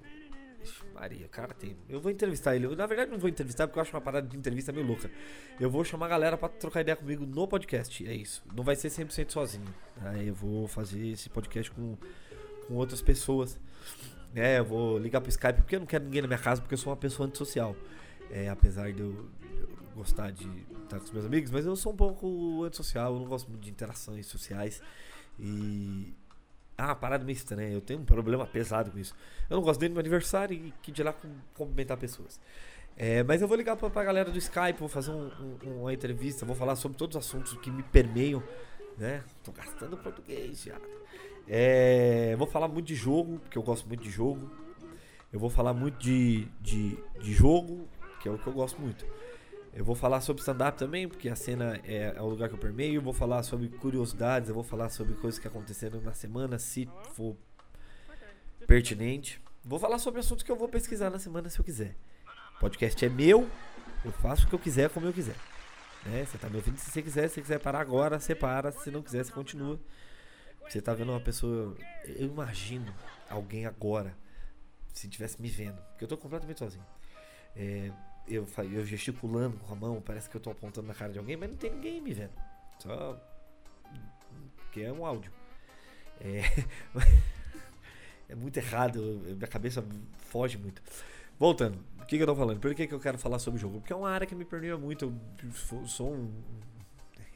Maria, 0.95 1.27
o 1.27 1.29
cara 1.29 1.55
tem. 1.55 1.77
Eu 1.89 2.01
vou 2.01 2.11
entrevistar 2.11 2.57
ele. 2.57 2.67
Eu, 2.67 2.77
na 2.77 2.87
verdade, 2.87 3.11
não 3.11 3.19
vou 3.19 3.29
entrevistar 3.29 3.67
porque 3.67 3.79
eu 3.79 3.83
acho 3.83 3.95
uma 3.95 4.01
parada 4.01 4.27
de 4.27 4.37
entrevista 4.37 4.73
meio 4.73 4.87
louca. 4.87 5.11
Eu 5.59 5.71
vou 5.71 5.85
chamar 5.85 6.07
a 6.07 6.09
galera 6.09 6.37
para 6.37 6.49
trocar 6.49 6.81
ideia 6.81 6.97
comigo 6.97 7.25
no 7.25 7.47
podcast. 7.47 8.07
É 8.07 8.15
isso. 8.15 8.43
Não 8.55 8.65
vai 8.65 8.75
ser 8.77 8.89
100% 8.89 9.31
sozinho. 9.31 9.67
Aí 10.01 10.29
eu 10.29 10.35
vou 10.35 10.67
fazer 10.67 11.09
esse 11.09 11.29
podcast 11.29 11.71
com, 11.71 11.97
com 12.67 12.75
outras 12.75 13.01
pessoas. 13.01 13.59
É, 14.35 14.59
eu 14.59 14.65
vou 14.65 14.99
ligar 14.99 15.21
pro 15.21 15.31
Skype 15.31 15.61
porque 15.61 15.77
eu 15.77 15.81
não 15.81 15.87
quero 15.87 16.05
ninguém 16.05 16.23
na 16.23 16.29
minha 16.29 16.39
casa 16.39 16.61
porque 16.61 16.75
eu 16.75 16.79
sou 16.79 16.91
uma 16.91 16.97
pessoa 16.97 17.29
antissocial. 17.29 17.75
É, 18.31 18.49
apesar 18.49 18.93
de 18.93 19.01
eu, 19.01 19.31
gostar 19.95 20.31
de 20.31 20.47
estar 20.85 20.99
com 20.99 21.05
os 21.05 21.11
meus 21.11 21.25
amigos, 21.25 21.51
mas 21.51 21.65
eu 21.67 21.75
sou 21.75 21.93
um 21.93 21.97
pouco 21.97 22.63
antissocial, 22.63 23.15
eu 23.15 23.21
não 23.21 23.27
gosto 23.27 23.49
muito 23.49 23.63
de 23.63 23.71
interações 23.71 24.27
sociais. 24.27 24.83
E. 25.39 26.15
Ah, 26.81 26.95
parada 26.95 27.25
meio 27.25 27.35
estranha, 27.35 27.73
eu 27.73 27.81
tenho 27.81 27.99
um 27.99 28.05
problema 28.05 28.47
pesado 28.47 28.93
com 28.93 28.99
isso. 28.99 29.13
Eu 29.51 29.57
não 29.57 29.65
gosto 29.65 29.81
nem 29.81 29.91
do 29.91 29.95
meu 29.95 30.01
aniversário 30.01 30.55
e 30.55 30.73
que 30.81 30.93
de 30.93 31.03
lá 31.03 31.13
cumprimentar 31.53 31.97
pessoas. 31.97 32.41
É, 32.97 33.25
mas 33.25 33.43
eu 33.43 33.49
vou 33.49 33.57
ligar 33.57 33.77
pra, 33.77 33.91
pra 33.91 34.05
galera 34.05 34.31
do 34.31 34.39
Skype, 34.39 34.79
vou 34.79 34.89
fazer 34.89 35.11
um, 35.11 35.29
um, 35.65 35.81
uma 35.81 35.93
entrevista, 35.93 36.47
vou 36.47 36.55
falar 36.55 36.77
sobre 36.77 36.97
todos 36.97 37.17
os 37.17 37.27
assuntos 37.27 37.53
que 37.59 37.69
me 37.69 37.83
permeiam, 37.83 38.41
né? 38.97 39.25
Tô 39.43 39.51
gastando 39.51 39.97
português 39.97 40.63
já. 40.63 40.77
É, 41.49 42.37
vou 42.37 42.47
falar 42.47 42.69
muito 42.69 42.87
de 42.87 42.95
jogo, 42.95 43.41
porque 43.41 43.59
eu 43.59 43.63
gosto 43.63 43.89
muito 43.89 44.05
de 44.05 44.11
jogo. 44.11 44.49
Eu 45.33 45.41
vou 45.41 45.51
falar 45.51 45.75
muito 45.75 45.99
de, 45.99 46.47
de, 46.61 46.97
de 47.21 47.33
jogo, 47.33 47.89
que 48.21 48.29
é 48.29 48.31
o 48.31 48.39
que 48.39 48.47
eu 48.47 48.53
gosto 48.53 48.81
muito. 48.81 49.05
Eu 49.79 49.85
vou 49.85 49.95
falar 49.95 50.21
sobre 50.21 50.41
stand-up 50.41 50.77
também, 50.77 51.07
porque 51.07 51.29
a 51.29 51.37
cena 51.37 51.81
é, 51.85 52.13
é 52.17 52.21
o 52.21 52.27
lugar 52.27 52.49
que 52.49 52.55
eu 52.57 52.59
permeio. 52.59 52.97
Eu 52.97 53.01
vou 53.01 53.13
falar 53.13 53.45
sobre 53.45 53.69
curiosidades, 53.69 54.49
eu 54.49 54.55
vou 54.57 54.65
falar 54.65 54.89
sobre 54.89 55.15
coisas 55.15 55.39
que 55.39 55.47
aconteceram 55.47 56.01
na 56.01 56.13
semana, 56.13 56.59
se 56.59 56.91
for 57.15 57.37
pertinente. 58.67 59.41
Vou 59.65 59.79
falar 59.79 60.01
sobre 60.01 60.19
assuntos 60.19 60.43
que 60.43 60.51
eu 60.51 60.57
vou 60.57 60.69
pesquisar 60.69 61.11
na 61.11 61.21
semana 61.21 61.49
se 61.49 61.61
eu 61.61 61.65
quiser. 61.65 61.95
O 62.57 62.59
podcast 62.59 63.05
é 63.05 63.09
meu, 63.09 63.49
eu 64.05 64.11
faço 64.11 64.47
o 64.47 64.49
que 64.49 64.55
eu 64.57 64.59
quiser, 64.59 64.91
como 64.91 65.07
eu 65.07 65.13
quiser. 65.13 65.37
Né? 66.05 66.25
Você 66.25 66.37
tá 66.39 66.51
me 66.51 66.57
ouvindo 66.57 66.77
se 66.77 66.91
você 66.91 67.01
quiser, 67.01 67.29
se 67.29 67.35
você 67.35 67.43
quiser 67.43 67.61
parar 67.61 67.81
agora, 67.81 68.19
você 68.19 68.35
para. 68.35 68.73
Se 68.73 68.91
não 68.91 69.01
quiser, 69.01 69.25
você 69.25 69.31
continua. 69.31 69.79
Você 70.69 70.83
tá 70.83 70.93
vendo 70.93 71.13
uma 71.13 71.21
pessoa. 71.21 71.77
Eu 72.05 72.27
imagino 72.27 72.93
alguém 73.31 73.65
agora, 73.65 74.19
se 74.93 75.09
tivesse 75.09 75.41
me 75.41 75.49
vendo, 75.49 75.81
porque 75.91 76.03
eu 76.03 76.09
tô 76.09 76.17
completamente 76.17 76.59
sozinho. 76.59 76.85
É, 77.55 77.93
eu, 78.29 78.47
eu 78.73 78.85
gesticulando 78.85 79.57
com 79.59 79.73
a 79.73 79.77
mão, 79.77 80.01
parece 80.01 80.29
que 80.29 80.37
eu 80.37 80.41
tô 80.41 80.51
apontando 80.51 80.87
na 80.87 80.95
cara 80.95 81.13
de 81.13 81.19
alguém, 81.19 81.37
mas 81.37 81.51
não 81.51 81.57
tem 81.57 81.71
ninguém 81.71 82.01
me 82.01 82.13
vendo. 82.13 82.33
Só. 82.79 83.19
que 84.73 84.83
é 84.83 84.93
um 84.93 85.05
áudio. 85.05 85.33
É, 86.21 86.43
é 88.29 88.35
muito 88.35 88.57
errado, 88.57 89.01
minha 89.25 89.47
cabeça 89.47 89.85
foge 90.31 90.59
muito. 90.59 90.83
Voltando, 91.39 91.79
o 92.01 92.07
que, 92.07 92.17
que 92.17 92.23
eu 92.23 92.27
tô 92.27 92.35
falando? 92.35 92.59
Por 92.59 92.75
que, 92.75 92.87
que 92.87 92.95
eu 92.95 93.01
quero 93.01 93.19
falar 93.19 93.39
sobre 93.39 93.59
o 93.59 93.61
jogo? 93.61 93.81
Porque 93.81 93.93
é 93.93 93.97
uma 93.97 94.11
área 94.11 94.27
que 94.27 94.35
me 94.35 94.45
permeia 94.45 94.77
muito. 94.77 95.13
Eu 95.73 95.87
sou 95.87 96.13
um. 96.13 96.33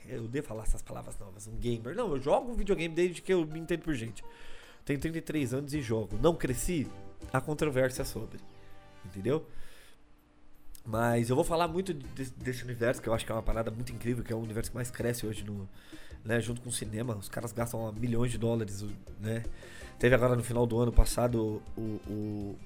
Eu 0.08 0.26
devo 0.26 0.46
falar 0.46 0.64
essas 0.64 0.82
palavras 0.82 1.16
novas, 1.18 1.46
um 1.46 1.56
gamer. 1.56 1.94
Não, 1.94 2.10
eu 2.16 2.20
jogo 2.20 2.52
videogame 2.54 2.92
desde 2.92 3.22
que 3.22 3.32
eu 3.32 3.46
me 3.46 3.60
entendo 3.60 3.82
por 3.82 3.94
gente. 3.94 4.24
Tenho 4.84 4.98
33 4.98 5.54
anos 5.54 5.74
e 5.74 5.80
jogo. 5.80 6.18
Não 6.20 6.34
cresci? 6.34 6.88
Há 7.32 7.40
controvérsia 7.40 8.04
sobre. 8.04 8.40
Entendeu? 9.04 9.46
Mas 10.84 11.30
eu 11.30 11.36
vou 11.36 11.44
falar 11.44 11.68
muito 11.68 11.94
desse, 11.94 12.32
desse, 12.32 12.64
universo, 12.64 13.00
que 13.00 13.08
eu 13.08 13.14
acho 13.14 13.24
que 13.24 13.30
é 13.30 13.34
uma 13.34 13.42
parada 13.42 13.70
muito 13.70 13.92
incrível, 13.92 14.24
que 14.24 14.32
é 14.32 14.36
o 14.36 14.40
universo 14.40 14.70
que 14.70 14.76
mais 14.76 14.90
cresce 14.90 15.26
hoje 15.26 15.44
no, 15.44 15.68
né, 16.24 16.40
junto 16.40 16.60
com 16.60 16.68
o 16.68 16.72
cinema. 16.72 17.14
Os 17.16 17.28
caras 17.28 17.52
gastam 17.52 17.92
milhões 17.92 18.32
de 18.32 18.38
dólares, 18.38 18.84
né? 19.20 19.44
Teve 19.98 20.14
agora 20.14 20.34
no 20.34 20.42
final 20.42 20.66
do 20.66 20.80
ano 20.80 20.92
passado 20.92 21.62
o, 21.76 21.80
o, 21.80 22.58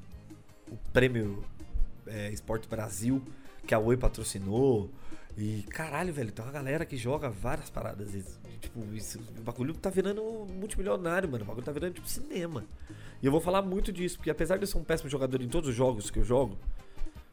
o 0.71 0.77
prêmio 0.93 1.45
é, 2.07 2.31
Esporte 2.31 2.67
Brasil, 2.67 3.23
que 3.67 3.75
a 3.75 3.79
Oi 3.79 3.97
patrocinou. 3.97 4.91
E 5.37 5.63
caralho, 5.69 6.15
velho, 6.15 6.33
tem 6.33 6.43
uma 6.43 6.51
galera 6.51 6.87
que 6.87 6.97
joga 6.97 7.29
várias 7.29 7.69
paradas. 7.69 8.15
E, 8.15 8.25
tipo, 8.59 8.83
isso, 8.95 9.21
o 9.39 9.43
bagulho 9.43 9.75
tá 9.75 9.91
virando 9.91 10.23
multimilionário, 10.51 11.29
mano. 11.31 11.45
O 11.45 11.47
bagulho 11.47 11.67
tá 11.67 11.73
virando 11.73 11.93
tipo 11.93 12.09
cinema. 12.09 12.65
E 13.23 13.27
eu 13.27 13.33
vou 13.33 13.41
falar 13.41 13.61
muito 13.61 13.93
disso, 13.93 14.17
porque 14.17 14.31
apesar 14.31 14.57
de 14.57 14.63
eu 14.63 14.67
ser 14.67 14.79
um 14.79 14.85
péssimo 14.85 15.11
jogador 15.11 15.43
em 15.43 15.49
todos 15.49 15.69
os 15.69 15.75
jogos 15.77 16.11
que 16.11 16.19
eu 16.19 16.25
jogo, 16.25 16.57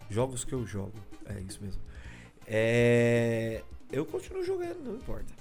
Jogos 0.09 0.43
que 0.43 0.53
eu 0.53 0.65
jogo. 0.65 0.93
É 1.25 1.39
isso 1.39 1.61
mesmo. 1.63 1.81
É... 2.47 3.63
Eu 3.91 4.05
continuo 4.05 4.43
jogando, 4.43 4.83
não 4.83 4.95
importa. 4.95 5.33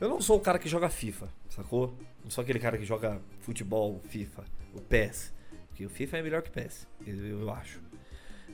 Eu 0.00 0.08
não 0.08 0.20
sou 0.20 0.36
o 0.36 0.40
cara 0.40 0.58
que 0.58 0.68
joga 0.68 0.90
FIFA, 0.90 1.28
sacou? 1.48 1.96
Não 2.22 2.30
sou 2.30 2.42
aquele 2.42 2.58
cara 2.58 2.76
que 2.76 2.84
joga 2.84 3.20
futebol, 3.40 4.00
FIFA, 4.08 4.44
o 4.74 4.80
PES. 4.80 5.32
Porque 5.68 5.86
o 5.86 5.88
FIFA 5.88 6.18
é 6.18 6.22
melhor 6.22 6.42
que 6.42 6.50
o 6.50 6.52
PES, 6.52 6.86
eu, 7.06 7.40
eu 7.40 7.50
acho. 7.50 7.80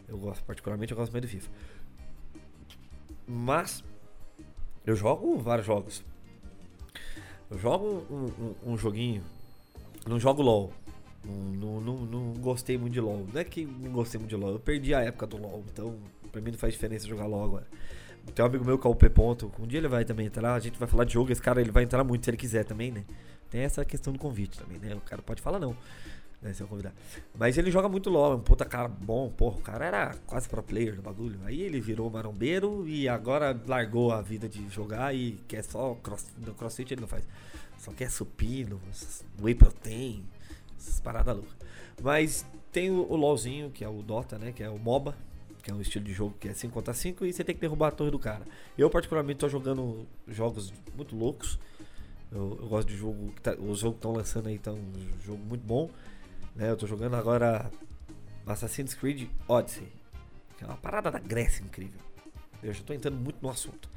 Eu 0.09 0.19
gosto, 0.19 0.45
particularmente, 0.45 0.93
eu 0.93 0.97
gosto 0.97 1.11
mais 1.11 1.23
do 1.23 1.29
FIFA. 1.29 1.51
Mas 3.27 3.83
eu 4.87 4.95
jogo 4.95 5.39
vários 5.39 5.67
jogos. 5.67 6.05
Eu 7.51 7.59
jogo 7.59 8.07
um, 8.11 8.25
um, 8.25 8.73
um 8.73 8.79
joguinho. 8.79 9.25
Não 10.07 10.19
jogo 10.19 10.43
LOL. 10.43 10.73
Não, 11.25 11.81
não, 11.81 11.99
não, 11.99 12.35
gostei 12.35 12.77
muito 12.77 12.93
de 12.95 13.01
LoL. 13.01 13.27
Não 13.33 13.41
é 13.41 13.45
que 13.45 13.65
não 13.65 13.93
gostei 13.93 14.19
muito 14.19 14.31
de 14.31 14.37
LoL, 14.37 14.53
eu 14.53 14.59
perdi 14.59 14.95
a 14.95 15.01
época 15.01 15.27
do 15.27 15.37
LoL, 15.37 15.65
então 15.73 15.97
pra 16.33 16.41
mim 16.41 16.51
não 16.51 16.59
faz 16.59 16.73
diferença 16.73 17.07
jogar 17.07 17.27
LoL 17.27 17.45
agora. 17.45 17.67
Tem 18.35 18.45
um 18.45 18.49
amigo 18.49 18.65
meu 18.65 18.79
que 18.79 18.87
é 18.87 18.91
o 18.91 18.95
P. 18.95 19.11
Ponto, 19.11 19.53
um 19.59 19.67
dia 19.67 19.79
ele 19.79 19.89
vai 19.89 20.05
também 20.05 20.27
entrar, 20.27 20.55
a 20.55 20.61
gente 20.61 20.79
vai 20.79 20.89
falar 20.89 21.05
de 21.05 21.13
jogo, 21.13 21.31
esse 21.31 21.43
cara 21.43 21.61
ele 21.61 21.71
vai 21.71 21.83
entrar 21.83 22.03
muito 22.05 22.25
se 22.25 22.31
ele 22.31 22.37
quiser 22.37 22.65
também, 22.65 22.91
né? 22.91 23.05
Tem 23.51 23.63
essa 23.63 23.85
questão 23.85 24.13
do 24.13 24.19
convite 24.19 24.59
também, 24.59 24.79
né? 24.79 24.95
O 24.95 25.01
cara 25.01 25.21
pode 25.21 25.43
falar 25.43 25.59
não, 25.59 25.77
né? 26.41 26.53
Se 26.55 26.63
eu 26.63 26.67
convidar. 26.67 26.95
Mas 27.39 27.59
ele 27.59 27.71
joga 27.71 27.89
muito 27.89 28.09
LoL, 28.09 28.33
é 28.33 28.37
um 28.37 28.41
puta 28.41 28.65
cara 28.65 28.89
bom, 28.89 29.29
porra, 29.31 29.59
o 29.59 29.61
cara 29.61 29.85
era 29.85 30.15
quase 30.27 30.49
pro 30.49 30.63
player 30.63 30.97
do 30.97 31.03
bagulho. 31.03 31.39
Aí 31.45 31.61
ele 31.61 31.81
virou 31.81 32.09
marombeiro 32.09 32.89
e 32.89 33.09
agora 33.09 33.61
largou 33.67 34.13
a 34.13 34.23
vida 34.23 34.49
de 34.49 34.69
jogar 34.69 35.15
e 35.15 35.33
quer 35.47 35.63
só 35.63 35.95
cross, 35.97 36.27
no 36.39 36.55
crossfit 36.55 36.95
ele 36.95 37.03
não 37.03 37.09
faz. 37.09 37.27
Só 37.79 37.93
quer 37.93 38.11
supino, 38.11 38.81
whey 39.43 39.55
protein, 39.55 40.25
essas 40.83 41.01
paradas 41.01 41.37
loucas. 41.37 41.57
Mas 42.03 42.47
tem 42.71 42.91
o, 42.91 43.07
o 43.11 43.17
LoLzinho, 43.17 43.71
que 43.71 43.85
é 43.85 43.89
o 43.89 44.03
Dota, 44.03 44.39
né? 44.39 44.53
Que 44.53 44.63
é 44.63 44.69
o 44.71 44.79
MOBA, 44.79 45.15
que 45.63 45.71
é 45.71 45.75
um 45.75 45.81
estilo 45.81 46.05
de 46.05 46.13
jogo 46.13 46.35
que 46.41 46.49
é 46.49 46.55
5 46.55 46.73
contra 46.73 46.93
5 46.93 47.25
e 47.25 47.33
você 47.33 47.45
tem 47.45 47.55
que 47.55 47.61
derrubar 47.61 47.89
a 47.89 47.91
torre 47.91 48.11
do 48.11 48.19
cara. 48.19 48.45
Eu, 48.77 48.91
particularmente, 48.91 49.39
tô 49.39 49.49
jogando 49.49 50.07
jogos 50.27 50.73
muito 50.97 51.17
loucos. 51.17 51.59
Eu, 52.31 52.59
eu 52.61 52.69
gosto 52.69 52.89
de 52.89 52.97
jogo. 52.97 53.33
Que 53.33 53.43
tá, 53.43 53.53
os 53.53 53.79
jogos 53.79 53.95
que 53.95 53.99
estão 53.99 54.13
lançando 54.13 54.49
aí 54.49 54.57
estão 54.57 54.75
um 54.75 55.23
jogo 55.25 55.43
muito 55.45 55.65
bom. 55.65 55.89
Né? 56.57 56.71
Eu 56.71 56.77
tô 56.77 56.87
jogando 56.87 57.15
agora 57.15 57.71
Assassin's 58.47 58.95
Creed 58.95 59.29
Odyssey, 59.47 59.89
que 60.59 60.65
é 60.65 60.67
uma 60.67 60.77
parada 60.77 61.11
da 61.11 61.19
Grécia 61.19 61.63
incrível. 61.63 62.01
Eu 62.63 62.73
já 62.73 62.83
tô 62.83 62.93
entrando 62.93 63.17
muito 63.17 63.39
no 63.41 63.49
assunto. 63.49 63.89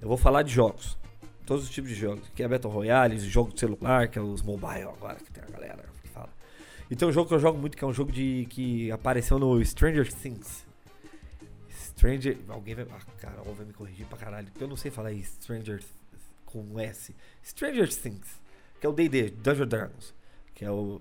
Eu 0.00 0.08
vou 0.08 0.16
falar 0.16 0.42
de 0.42 0.52
jogos. 0.52 0.98
Todos 1.44 1.64
os 1.64 1.70
tipos 1.70 1.90
de 1.90 1.96
jogos. 1.96 2.28
Que 2.34 2.42
é 2.42 2.48
Battle 2.48 2.72
Royale, 2.72 3.18
jogo 3.18 3.52
de 3.52 3.60
celular, 3.60 4.08
que 4.08 4.18
é 4.18 4.22
os 4.22 4.42
mobile 4.42 4.82
agora, 4.82 5.16
que 5.16 5.30
tem 5.30 5.42
a 5.42 5.46
galera 5.46 5.95
e 6.90 6.94
tem 6.94 7.06
um 7.08 7.12
jogo 7.12 7.28
que 7.28 7.34
eu 7.34 7.38
jogo 7.38 7.58
muito, 7.58 7.76
que 7.76 7.84
é 7.84 7.86
um 7.86 7.92
jogo 7.92 8.12
de 8.12 8.46
que 8.50 8.90
apareceu 8.90 9.38
no 9.38 9.64
Stranger 9.64 10.12
Things. 10.12 10.64
Stranger. 11.70 12.38
Alguém 12.48 12.74
vai. 12.74 12.86
Ah, 13.24 13.42
vai 13.44 13.66
me 13.66 13.72
corrigir 13.72 14.06
pra 14.06 14.18
caralho. 14.18 14.46
Porque 14.48 14.62
eu 14.62 14.68
não 14.68 14.76
sei 14.76 14.90
falar 14.90 15.12
isso. 15.12 15.32
Stranger 15.40 15.82
com 16.44 16.78
S. 16.78 17.14
Stranger 17.44 17.88
Things. 17.88 18.40
Que 18.80 18.86
é 18.86 18.88
o 18.88 18.92
DD, 18.92 19.30
Dungeons 19.30 19.68
Dragons. 19.68 20.14
Que 20.54 20.64
é 20.64 20.70
o. 20.70 21.00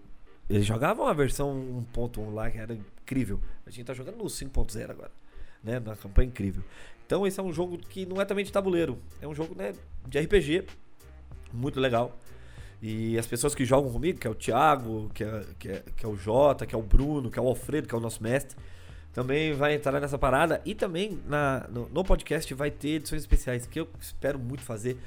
Eles 0.49 0.65
jogavam 0.65 1.07
a 1.07 1.13
versão 1.13 1.85
1.1 1.93 2.33
lá, 2.33 2.49
que 2.49 2.57
era 2.57 2.73
incrível. 2.73 3.39
A 3.65 3.69
gente 3.69 3.85
tá 3.85 3.93
jogando 3.93 4.17
no 4.17 4.25
5.0 4.25 4.89
agora. 4.89 5.11
Né? 5.63 5.79
Na 5.79 5.95
campanha 5.95 6.27
incrível. 6.27 6.63
Então 7.05 7.25
esse 7.25 7.39
é 7.39 7.43
um 7.43 7.53
jogo 7.53 7.77
que 7.77 8.05
não 8.05 8.19
é 8.21 8.25
também 8.25 8.45
de 8.45 8.51
tabuleiro. 8.51 8.97
É 9.21 9.27
um 9.27 9.33
jogo 9.33 9.55
né, 9.55 9.73
de 10.07 10.19
RPG. 10.19 10.65
Muito 11.53 11.79
legal. 11.79 12.17
E 12.81 13.17
as 13.17 13.25
pessoas 13.25 13.55
que 13.55 13.65
jogam 13.65 13.91
comigo, 13.91 14.19
que 14.19 14.27
é 14.27 14.29
o 14.29 14.35
Thiago, 14.35 15.09
que 15.13 15.23
é, 15.23 15.45
que 15.57 15.69
é, 15.69 15.83
que 15.95 16.05
é 16.05 16.09
o 16.09 16.15
Jota, 16.15 16.65
que 16.65 16.75
é 16.75 16.77
o 16.77 16.81
Bruno, 16.81 17.31
que 17.31 17.39
é 17.39 17.41
o 17.41 17.47
Alfredo, 17.47 17.87
que 17.87 17.95
é 17.95 17.97
o 17.97 18.01
nosso 18.01 18.21
mestre, 18.21 18.57
também 19.13 19.53
vai 19.53 19.73
entrar 19.73 19.99
nessa 19.99 20.17
parada. 20.17 20.61
E 20.65 20.75
também 20.75 21.19
na, 21.27 21.65
no, 21.69 21.89
no 21.89 22.03
podcast 22.03 22.53
vai 22.53 22.69
ter 22.69 22.89
edições 22.89 23.21
especiais, 23.21 23.65
que 23.65 23.79
eu 23.79 23.87
espero 23.99 24.37
muito 24.37 24.61
fazer 24.61 24.97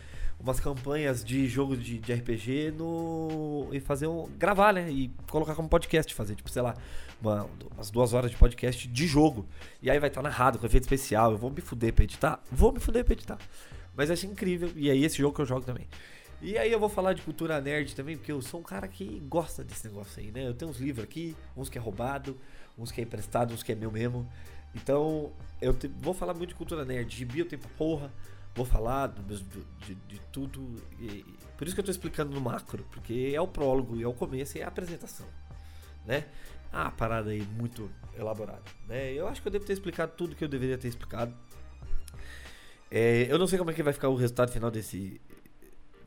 umas 0.40 0.60
campanhas 0.60 1.24
de 1.24 1.48
jogo 1.48 1.76
de, 1.76 1.98
de, 1.98 2.12
RPG 2.12 2.72
no. 2.76 3.68
e 3.72 3.80
fazer 3.80 4.06
um. 4.06 4.28
gravar, 4.38 4.72
né? 4.72 4.90
E 4.90 5.10
colocar 5.30 5.54
como 5.54 5.68
podcast, 5.68 6.14
fazer, 6.14 6.36
tipo, 6.36 6.48
sei 6.48 6.62
lá, 6.62 6.74
uma, 7.20 7.48
umas 7.74 7.90
duas 7.90 8.12
horas 8.12 8.30
de 8.30 8.36
podcast 8.36 8.86
de 8.86 9.06
jogo. 9.06 9.46
E 9.82 9.90
aí 9.90 9.98
vai 9.98 10.08
estar 10.08 10.22
narrado 10.22 10.58
com 10.58 10.66
efeito 10.66 10.84
especial. 10.84 11.32
Eu 11.32 11.38
vou 11.38 11.50
me 11.50 11.60
fuder 11.60 11.92
pra 11.92 12.04
editar? 12.04 12.40
Vou 12.50 12.72
me 12.72 12.80
fuder 12.80 13.04
pra 13.04 13.14
editar. 13.14 13.38
Mas 13.96 14.10
acho 14.10 14.26
incrível. 14.26 14.70
E 14.76 14.90
aí 14.90 15.04
esse 15.04 15.18
jogo 15.18 15.34
que 15.34 15.42
eu 15.42 15.46
jogo 15.46 15.66
também. 15.66 15.86
E 16.40 16.56
aí 16.56 16.70
eu 16.70 16.78
vou 16.78 16.88
falar 16.88 17.14
de 17.14 17.22
cultura 17.22 17.60
nerd 17.60 17.94
também, 17.96 18.16
porque 18.16 18.30
eu 18.30 18.40
sou 18.40 18.60
um 18.60 18.62
cara 18.62 18.86
que 18.86 19.20
gosta 19.28 19.64
desse 19.64 19.88
negócio 19.88 20.20
aí, 20.20 20.30
né? 20.30 20.46
Eu 20.46 20.54
tenho 20.54 20.70
uns 20.70 20.78
livros 20.78 21.04
aqui, 21.04 21.36
uns 21.56 21.68
que 21.68 21.76
é 21.76 21.80
roubado, 21.80 22.38
uns 22.78 22.92
que 22.92 23.00
é 23.00 23.04
emprestado, 23.04 23.52
uns 23.52 23.62
que 23.62 23.72
é 23.72 23.74
meu 23.74 23.90
mesmo. 23.90 24.28
Então, 24.74 25.32
eu 25.60 25.74
te, 25.74 25.88
vou 25.88 26.14
falar 26.14 26.34
muito 26.34 26.50
de 26.50 26.54
cultura 26.54 26.84
nerd. 26.84 27.14
Gibi 27.14 27.40
eu 27.40 27.48
tenho 27.48 27.60
porra. 27.76 28.12
Vou 28.54 28.64
falar 28.64 29.08
do, 29.08 29.22
do, 29.22 29.66
de, 29.84 29.94
de, 29.94 30.20
tudo. 30.32 30.76
E, 31.00 31.24
por 31.56 31.66
isso 31.66 31.74
que 31.74 31.80
eu 31.80 31.84
tô 31.84 31.90
explicando 31.90 32.32
no 32.32 32.40
macro, 32.40 32.84
porque 32.92 33.32
é 33.34 33.40
o 33.40 33.46
prólogo, 33.46 34.00
é 34.00 34.06
o 34.06 34.12
começo 34.12 34.58
e 34.58 34.60
é 34.60 34.64
a 34.64 34.68
apresentação, 34.68 35.26
né? 36.04 36.26
Ah, 36.72 36.90
parada 36.90 37.30
aí 37.30 37.42
muito 37.42 37.90
elaborada, 38.16 38.62
né? 38.88 39.12
Eu 39.12 39.28
acho 39.28 39.40
que 39.40 39.48
eu 39.48 39.52
devo 39.52 39.64
ter 39.64 39.72
explicado 39.72 40.12
tudo 40.16 40.34
que 40.34 40.44
eu 40.44 40.48
deveria 40.48 40.76
ter 40.76 40.88
explicado. 40.88 41.34
É, 42.90 43.26
eu 43.30 43.38
não 43.38 43.46
sei 43.46 43.58
como 43.58 43.70
é 43.70 43.74
que 43.74 43.82
vai 43.82 43.92
ficar 43.92 44.08
o 44.08 44.16
resultado 44.16 44.50
final 44.50 44.70
desse, 44.70 45.20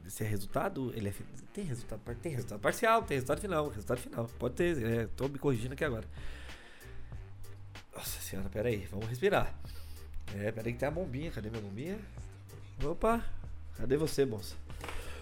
desse 0.04 0.24
resultado. 0.24 0.92
Ele 0.96 1.10
é, 1.10 1.14
tem 1.54 1.64
resultado, 1.64 2.02
tem 2.22 2.32
resultado 2.32 2.60
parcial, 2.60 3.04
tem 3.04 3.16
resultado 3.16 3.42
final, 3.42 3.70
resultado 3.70 4.00
final. 4.00 4.28
Pode 4.40 4.56
ter, 4.56 4.84
é, 4.84 5.08
tô 5.08 5.28
me 5.28 5.40
corrigindo 5.40 5.74
aqui 5.74 5.84
agora. 5.84 6.06
Nossa 7.96 8.20
senhora, 8.22 8.50
pera 8.50 8.70
aí, 8.70 8.88
vamos 8.90 9.08
respirar. 9.08 9.54
É, 10.36 10.52
pera 10.52 10.68
aí 10.68 10.74
que 10.74 10.80
tem 10.80 10.88
a 10.88 10.92
bombinha, 10.92 11.32
cadê 11.32 11.50
minha 11.50 11.62
bombinha? 11.62 12.00
Opa, 12.84 13.24
cadê 13.76 13.98
você, 13.98 14.26
moça? 14.26 14.56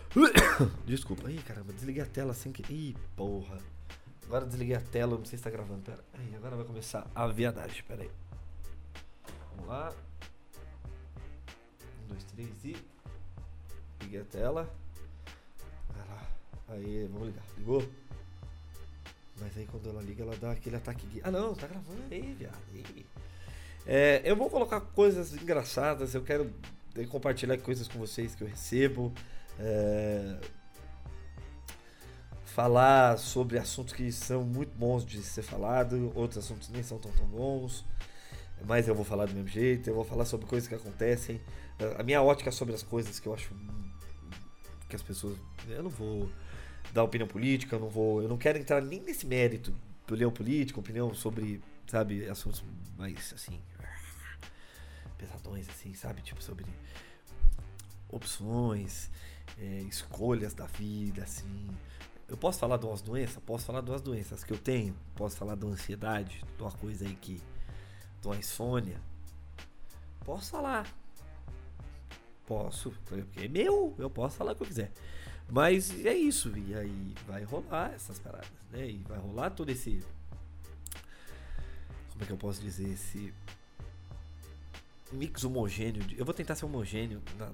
Desculpa, 0.86 1.30
ih 1.32 1.42
caramba, 1.42 1.74
desliguei 1.74 2.02
a 2.02 2.06
tela 2.06 2.32
assim 2.32 2.52
que. 2.52 2.64
Ih, 2.72 2.96
porra. 3.16 3.58
Agora 4.26 4.46
desliguei 4.46 4.76
a 4.76 4.82
tela, 4.82 5.18
não 5.18 5.26
sei 5.26 5.38
se 5.38 5.44
tá 5.44 5.50
gravando, 5.50 5.82
pera. 5.82 6.04
Aí, 6.14 6.36
agora 6.36 6.56
vai 6.56 6.66
começar 6.66 7.08
a 7.16 7.28
viadagem, 7.28 7.84
pera 7.84 8.04
aí. 8.04 8.12
Vamos 9.56 9.68
lá. 9.68 9.94
Um, 12.04 12.08
dois, 12.08 12.24
três 12.26 12.66
e. 12.66 12.99
Liguei 14.02 14.22
a 14.22 14.26
tela. 14.26 14.70
Vai 15.90 16.08
lá. 16.08 16.28
Aí, 16.70 17.10
vamos 17.12 17.28
ligar. 17.28 17.44
Ligou? 17.58 17.84
Mas 19.40 19.58
aí 19.58 19.66
quando 19.66 19.90
ela 19.90 20.02
liga, 20.02 20.24
ela 20.24 20.36
dá 20.36 20.52
aquele 20.52 20.76
ataque. 20.76 21.22
Ah 21.24 21.32
não, 21.32 21.54
tá 21.56 21.68
gravando 21.68 22.02
aí, 22.12 22.36
viado. 22.38 22.58
É, 23.86 24.22
eu 24.26 24.36
vou 24.36 24.50
colocar 24.50 24.82
coisas 24.82 25.34
engraçadas. 25.34 26.14
Eu 26.14 26.24
quero 26.24 26.54
compartilhar 27.10 27.58
coisas 27.58 27.88
com 27.88 28.00
vocês 28.00 28.36
que 28.36 28.44
eu 28.44 28.48
recebo. 28.48 29.14
É, 29.58 30.40
falar 32.60 33.18
sobre 33.18 33.58
assuntos 33.58 33.94
que 33.94 34.12
são 34.12 34.44
muito 34.44 34.76
bons 34.78 35.06
de 35.06 35.22
ser 35.22 35.44
falado, 35.44 36.12
outros 36.14 36.44
assuntos 36.44 36.68
nem 36.70 36.84
são 36.84 36.98
tão, 36.98 37.12
tão 37.12 37.26
bons, 37.26 37.86
mas 38.66 38.86
eu 38.88 38.94
vou 38.94 39.06
falar 39.06 39.28
do 39.28 39.34
mesmo 39.34 39.48
jeito, 39.48 39.90
eu 39.90 39.96
vou 39.96 40.04
falar 40.04 40.26
sobre 40.26 40.46
coisas 40.46 40.68
que 40.68 40.76
acontecem, 40.76 41.40
a 41.98 42.04
minha 42.04 42.22
ótica 42.22 42.52
sobre 42.52 42.76
as 42.76 42.84
coisas 42.84 43.20
que 43.20 43.28
eu 43.28 43.34
acho 43.34 43.54
que 44.88 44.96
as 44.96 45.02
pessoas, 45.02 45.38
eu 45.68 45.84
não 45.84 45.90
vou 45.90 46.30
dar 46.92 47.04
opinião 47.04 47.28
política, 47.28 47.76
eu 47.76 47.80
não 47.80 47.90
vou, 47.90 48.22
eu 48.24 48.28
não 48.28 48.38
quero 48.38 48.58
entrar 48.58 48.82
nem 48.82 49.02
nesse 49.02 49.26
mérito, 49.26 49.74
opinião 50.04 50.32
política, 50.32 50.80
opinião 50.80 51.14
sobre, 51.14 51.62
sabe, 51.88 52.28
assuntos 52.28 52.64
mais 52.98 53.32
assim, 53.34 53.62
pesadões 55.18 55.70
assim, 55.70 55.94
sabe, 55.94 56.22
tipo 56.22 56.42
sobre 56.42 56.66
opções, 58.10 59.12
é, 59.60 59.82
escolhas 59.82 60.56
da 60.56 60.66
vida, 60.66 61.22
assim, 61.22 61.70
eu 62.30 62.38
posso 62.38 62.60
falar 62.60 62.78
de 62.78 62.86
umas 62.86 63.02
doenças? 63.02 63.42
Posso 63.44 63.66
falar 63.66 63.82
de 63.82 63.90
umas 63.90 64.02
doenças 64.02 64.44
que 64.44 64.54
eu 64.54 64.58
tenho. 64.58 64.96
Posso 65.16 65.36
falar 65.36 65.56
de 65.56 65.66
uma 65.66 65.74
ansiedade, 65.74 66.44
de 66.56 66.62
uma 66.62 66.72
coisa 66.72 67.04
aí 67.06 67.16
que. 67.16 67.42
de 68.22 68.28
uma 68.28 68.36
insônia. 68.36 69.02
Posso 70.24 70.52
falar. 70.52 70.86
Posso, 72.50 72.92
porque 73.06 73.46
é 73.46 73.48
meu, 73.48 73.94
eu 74.00 74.10
posso 74.10 74.36
falar 74.36 74.54
o 74.54 74.56
que 74.56 74.64
eu 74.64 74.68
quiser. 74.68 74.92
Mas 75.48 76.04
é 76.04 76.16
isso, 76.16 76.52
e 76.58 76.74
aí 76.74 77.14
vai 77.28 77.44
rolar 77.44 77.94
essas 77.94 78.18
paradas, 78.18 78.50
né? 78.72 78.90
E 78.90 78.98
vai 79.08 79.20
rolar 79.20 79.52
todo 79.52 79.70
esse. 79.70 80.04
Como 82.12 82.24
é 82.24 82.26
que 82.26 82.32
eu 82.32 82.38
posso 82.38 82.60
dizer? 82.60 82.90
Esse 82.90 83.32
mix 85.12 85.44
homogêneo. 85.44 86.04
Eu 86.18 86.26
vou 86.26 86.34
tentar 86.34 86.56
ser 86.56 86.66
homogêneo 86.66 87.22
na, 87.38 87.52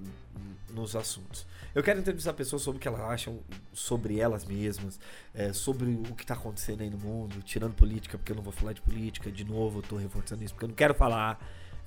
nos 0.69 0.95
assuntos. 0.95 1.45
Eu 1.73 1.83
quero 1.83 1.99
entrevistar 1.99 2.31
pessoas 2.31 2.61
sobre 2.61 2.77
o 2.77 2.81
que 2.81 2.87
elas 2.87 3.01
acham 3.01 3.41
sobre 3.73 4.17
elas 4.17 4.45
mesmas, 4.45 4.97
é, 5.33 5.51
sobre 5.51 5.89
o 5.89 6.15
que 6.15 6.23
está 6.23 6.35
acontecendo 6.35 6.83
aí 6.83 6.89
no 6.89 6.97
mundo, 6.97 7.43
tirando 7.43 7.73
política, 7.73 8.17
porque 8.17 8.31
eu 8.31 8.37
não 8.37 8.43
vou 8.43 8.53
falar 8.53 8.71
de 8.71 8.81
política 8.81 9.29
de 9.29 9.43
novo, 9.43 9.79
eu 9.79 9.83
tô 9.83 9.97
reforçando 9.97 10.41
isso, 10.41 10.53
porque 10.53 10.63
eu 10.63 10.69
não 10.69 10.75
quero 10.75 10.93
falar 10.93 11.37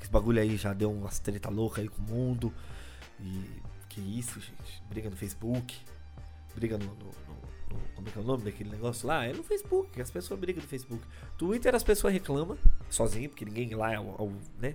esse 0.01 0.11
bagulho 0.11 0.40
aí 0.40 0.57
já 0.57 0.73
deu 0.73 0.92
umas 0.92 1.18
treta 1.18 1.49
louca 1.49 1.81
aí 1.81 1.88
com 1.88 2.03
o 2.03 2.05
mundo. 2.05 2.53
E 3.21 3.45
que 3.89 4.01
isso, 4.01 4.41
gente? 4.41 4.83
Briga 4.89 5.11
no 5.11 5.17
Facebook, 5.17 5.77
briga 6.55 6.79
no, 6.79 6.85
no, 6.87 7.05
no, 7.05 7.49
como 7.95 8.09
é 8.09 8.11
que 8.11 8.19
é 8.19 8.23
o 8.23 8.25
nome 8.25 8.45
daquele 8.45 8.71
negócio 8.71 9.07
lá? 9.07 9.25
É 9.25 9.33
no 9.33 9.43
Facebook, 9.43 10.01
as 10.01 10.11
pessoas 10.11 10.39
brigam 10.39 10.63
no 10.63 10.69
Facebook. 10.69 11.03
Twitter 11.37 11.75
as 11.75 11.83
pessoas 11.83 12.13
reclamam 12.13 12.57
sozinho, 12.91 13.29
porque 13.29 13.45
ninguém 13.45 13.75
lá 13.75 13.93
é 13.93 13.99
o, 13.99 14.33
né? 14.59 14.75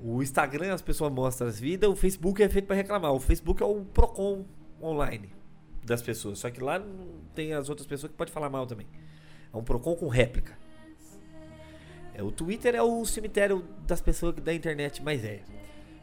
O 0.00 0.22
Instagram 0.22 0.74
as 0.74 0.82
pessoas 0.82 1.12
mostram 1.12 1.46
as 1.46 1.60
vidas, 1.60 1.88
o 1.88 1.94
Facebook 1.94 2.42
é 2.42 2.48
feito 2.48 2.66
para 2.66 2.74
reclamar. 2.74 3.12
O 3.12 3.20
Facebook 3.20 3.62
é 3.62 3.66
o 3.66 3.84
Procon 3.84 4.44
online 4.82 5.30
das 5.84 6.02
pessoas. 6.02 6.40
Só 6.40 6.50
que 6.50 6.60
lá 6.60 6.82
tem 7.34 7.52
as 7.54 7.68
outras 7.68 7.86
pessoas 7.86 8.10
que 8.10 8.18
podem 8.18 8.34
falar 8.34 8.50
mal 8.50 8.66
também. 8.66 8.86
É 9.52 9.56
um 9.56 9.62
Procon 9.62 9.94
com 9.94 10.08
réplica. 10.08 10.58
É, 12.14 12.22
o 12.22 12.32
Twitter 12.32 12.74
é 12.74 12.82
o 12.82 13.04
cemitério 13.04 13.64
das 13.86 14.00
pessoas 14.00 14.34
da 14.34 14.52
internet 14.52 15.02
mais 15.02 15.24
é. 15.24 15.42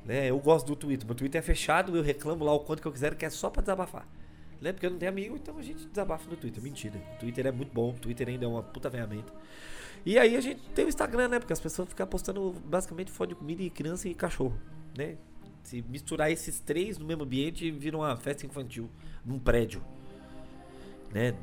Né? 0.10 0.28
Eu 0.28 0.40
gosto 0.40 0.66
do 0.66 0.76
Twitter. 0.76 1.06
Meu 1.06 1.14
Twitter 1.14 1.38
é 1.38 1.42
fechado, 1.44 1.96
eu 1.96 2.02
reclamo 2.02 2.44
lá 2.44 2.52
o 2.52 2.62
quanto 2.62 2.82
que 2.82 2.88
eu 2.88 2.92
quiser, 2.92 3.14
que 3.14 3.24
é 3.24 3.30
só 3.30 3.48
para 3.48 3.62
desabafar. 3.62 4.08
Né? 4.60 4.74
Porque 4.74 4.88
eu 4.88 4.90
não 4.90 4.98
tenho 4.98 5.12
amigo, 5.12 5.36
então 5.36 5.56
a 5.56 5.62
gente 5.62 5.86
desabafa 5.86 6.28
no 6.28 6.36
Twitter. 6.36 6.64
Mentira. 6.64 7.00
O 7.14 7.20
Twitter 7.20 7.46
é 7.46 7.52
muito 7.52 7.72
bom, 7.72 7.92
o 7.92 7.94
Twitter 7.94 8.28
ainda 8.28 8.44
é 8.44 8.48
uma 8.48 8.64
puta 8.64 8.90
ferramenta. 8.90 9.32
E 10.04 10.18
aí 10.18 10.36
a 10.36 10.42
gente 10.42 10.62
tem 10.74 10.84
o 10.84 10.90
Instagram, 10.90 11.28
né? 11.28 11.38
Porque 11.38 11.54
as 11.54 11.60
pessoas 11.60 11.88
ficam 11.90 12.08
postando 12.08 12.56
basicamente 12.66 13.12
foto 13.12 13.30
de 13.30 13.36
comida 13.36 13.62
e 13.62 13.70
criança 13.70 14.10
e 14.10 14.16
cachorro, 14.16 14.58
né? 14.98 15.16
Se 15.62 15.84
misturar 15.84 16.32
esses 16.32 16.60
três 16.60 16.98
no 16.98 17.06
mesmo 17.06 17.24
ambiente, 17.24 17.70
vira 17.70 17.96
uma 17.96 18.18
festa 18.18 18.48
infantil 18.48 18.90
num 19.24 19.38
prédio, 19.38 19.80
né? 21.14 21.36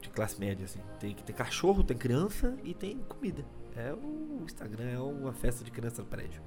De 0.00 0.08
classe 0.08 0.40
média, 0.40 0.64
assim. 0.64 0.80
Tem 0.98 1.14
que 1.14 1.22
ter 1.22 1.34
cachorro, 1.34 1.84
tem 1.84 1.98
criança 1.98 2.56
e 2.64 2.72
tem 2.72 2.96
comida. 3.00 3.44
É 3.76 3.92
o 3.92 4.42
Instagram, 4.42 4.88
é 4.88 4.98
uma 4.98 5.34
festa 5.34 5.62
de 5.62 5.70
criança 5.70 6.00
no 6.00 6.08
prédio. 6.08 6.40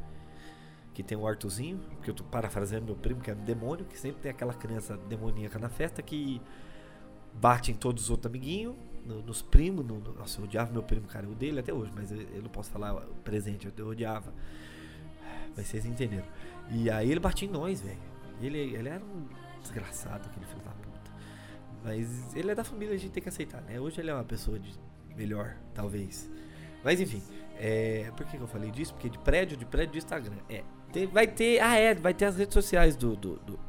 Que 0.97 1.03
tem 1.03 1.15
o 1.15 1.27
Artuzinho, 1.27 1.79
que 2.01 2.09
eu 2.09 2.13
tô 2.15 2.23
parafraseando 2.23 2.87
meu 2.87 2.95
primo, 2.95 3.21
que 3.21 3.29
é 3.29 3.35
um 3.35 3.43
demônio, 3.43 3.85
que 3.85 3.99
sempre 3.99 4.19
tem 4.19 4.31
aquela 4.31 4.51
criança 4.51 4.97
demoníaca 4.97 5.59
na 5.59 5.69
festa 5.69 6.01
que 6.01 6.41
bate 7.35 7.71
em 7.71 7.75
todos 7.75 8.05
os 8.05 8.09
outros 8.09 8.25
amiguinhos 8.25 8.75
no, 9.05 9.21
nos 9.21 9.43
primos. 9.43 9.85
No, 9.85 9.99
no, 9.99 10.13
nossa, 10.13 10.39
eu 10.41 10.45
odiava 10.45 10.71
meu 10.71 10.81
primo, 10.81 11.05
cara. 11.05 11.27
Eu 11.27 11.35
dele 11.35 11.59
até 11.59 11.71
hoje, 11.71 11.91
mas 11.95 12.11
eu, 12.11 12.19
eu, 12.19 12.41
não 12.41 12.49
posso 12.49 12.71
falar 12.71 12.95
presente, 13.23 13.67
eu, 13.67 13.73
eu 13.77 13.89
odiava. 13.89 14.33
Mas 15.55 15.67
vocês 15.67 15.85
entenderam. 15.85 16.25
E 16.71 16.89
aí 16.89 17.11
ele 17.11 17.19
batia 17.19 17.47
em 17.47 17.51
nós, 17.51 17.79
velho. 17.79 17.99
Ele, 18.41 18.57
ele 18.57 18.89
era 18.89 19.05
um 19.05 19.27
desgraçado, 19.61 20.27
aquele 20.27 20.47
filho 20.47 20.63
da 20.63 20.71
puta. 20.71 21.11
Mas 21.83 22.35
ele 22.35 22.49
é 22.49 22.55
da 22.55 22.63
família, 22.63 22.95
a 22.95 22.97
gente 22.97 23.11
tem 23.11 23.21
que 23.21 23.29
aceitar, 23.29 23.61
né? 23.61 23.79
Hoje 23.79 24.01
ele 24.01 24.09
é 24.09 24.15
uma 24.15 24.23
pessoa 24.23 24.57
de 24.57 24.73
melhor, 25.15 25.55
talvez. 25.75 26.27
Mas 26.83 26.99
enfim, 26.99 27.21
é, 27.55 28.11
por 28.17 28.25
que, 28.25 28.35
que 28.35 28.41
eu 28.41 28.47
falei 28.47 28.71
disso? 28.71 28.95
Porque 28.95 29.09
de 29.09 29.19
prédio, 29.19 29.55
de 29.55 29.65
prédio 29.65 29.91
do 29.91 29.97
Instagram. 29.99 30.37
É, 30.49 30.63
tem, 30.91 31.07
vai 31.07 31.27
ter. 31.27 31.59
Ah, 31.59 31.77
é, 31.77 31.93
vai 31.93 32.13
ter 32.13 32.25
as 32.25 32.37
redes 32.37 32.53
sociais 32.53 32.95
do, 32.95 33.15
do, 33.15 33.35
do, 33.37 33.59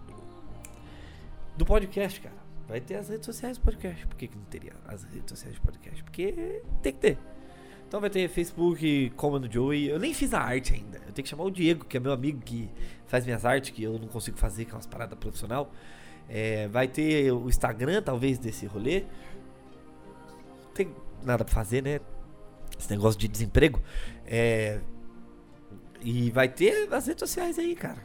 do 1.56 1.66
podcast, 1.66 2.20
cara. 2.20 2.36
Vai 2.68 2.80
ter 2.80 2.96
as 2.96 3.08
redes 3.08 3.24
sociais 3.24 3.56
do 3.56 3.64
podcast. 3.64 4.06
Por 4.06 4.16
que, 4.16 4.28
que 4.28 4.36
não 4.36 4.44
teria 4.44 4.72
as 4.86 5.02
redes 5.04 5.28
sociais 5.28 5.56
do 5.56 5.62
podcast? 5.62 6.02
Porque 6.04 6.62
tem 6.82 6.92
que 6.92 6.98
ter. 6.98 7.18
Então 7.88 8.00
vai 8.00 8.10
ter 8.10 8.28
Facebook, 8.28 9.10
Comando 9.16 9.50
Joey. 9.50 9.88
Eu 9.88 9.98
nem 9.98 10.12
fiz 10.12 10.34
a 10.34 10.40
arte 10.40 10.74
ainda. 10.74 10.98
Eu 11.06 11.12
tenho 11.12 11.24
que 11.24 11.28
chamar 11.28 11.44
o 11.44 11.50
Diego, 11.50 11.86
que 11.86 11.96
é 11.96 12.00
meu 12.00 12.12
amigo 12.12 12.40
que 12.42 12.68
faz 13.06 13.24
minhas 13.24 13.46
artes, 13.46 13.70
que 13.70 13.82
eu 13.82 13.98
não 13.98 14.06
consigo 14.08 14.36
fazer, 14.36 14.66
que 14.66 14.72
é 14.72 14.74
umas 14.74 14.86
paradas 14.86 15.18
profissional. 15.18 15.72
É, 16.28 16.68
vai 16.68 16.86
ter 16.86 17.32
o 17.32 17.48
Instagram, 17.48 18.02
talvez, 18.02 18.38
desse 18.38 18.66
rolê. 18.66 19.04
Não 20.66 20.72
tem 20.74 20.94
nada 21.24 21.42
pra 21.46 21.54
fazer, 21.54 21.82
né? 21.82 22.00
Esse 22.78 22.90
negócio 22.90 23.18
de 23.18 23.26
desemprego. 23.26 23.82
É, 24.26 24.80
e 26.02 26.30
vai 26.30 26.48
ter 26.48 26.92
as 26.92 27.06
redes 27.06 27.20
sociais 27.20 27.58
aí, 27.58 27.74
cara. 27.74 28.02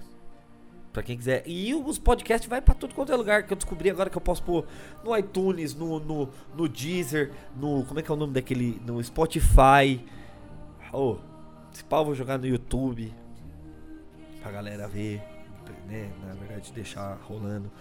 Pra 0.92 1.02
quem 1.02 1.18
quiser. 1.18 1.44
E 1.48 1.74
os 1.74 1.98
podcasts 1.98 2.48
vai 2.48 2.62
pra 2.62 2.76
tudo 2.76 2.94
quanto 2.94 3.12
é 3.12 3.16
lugar 3.16 3.44
que 3.44 3.54
eu 3.54 3.58
descobri 3.58 3.90
agora 3.90 4.10
que 4.10 4.18
eu 4.18 4.22
posso 4.22 4.44
pôr 4.44 4.66
no 5.04 5.18
iTunes, 5.18 5.74
no, 5.74 6.00
no, 6.00 6.30
no 6.56 6.70
Deezer, 6.70 7.32
no. 7.56 7.84
Como 7.86 8.00
é 8.00 8.04
que 8.04 8.12
é 8.12 8.14
o 8.14 8.18
nome 8.18 8.34
daquele? 8.34 8.80
No 8.86 9.04
Spotify. 9.04 10.06
Oh, 10.92 11.18
Esse 11.74 11.84
pau 11.84 12.06
vou 12.06 12.14
jogar 12.14 12.38
no 12.38 12.46
YouTube 12.46 13.12
pra 14.44 14.52
galera 14.52 14.88
ver, 14.88 15.24
né? 15.88 16.12
Na 16.24 16.34
verdade, 16.34 16.72
deixar 16.74 17.18
rolando. 17.24 17.72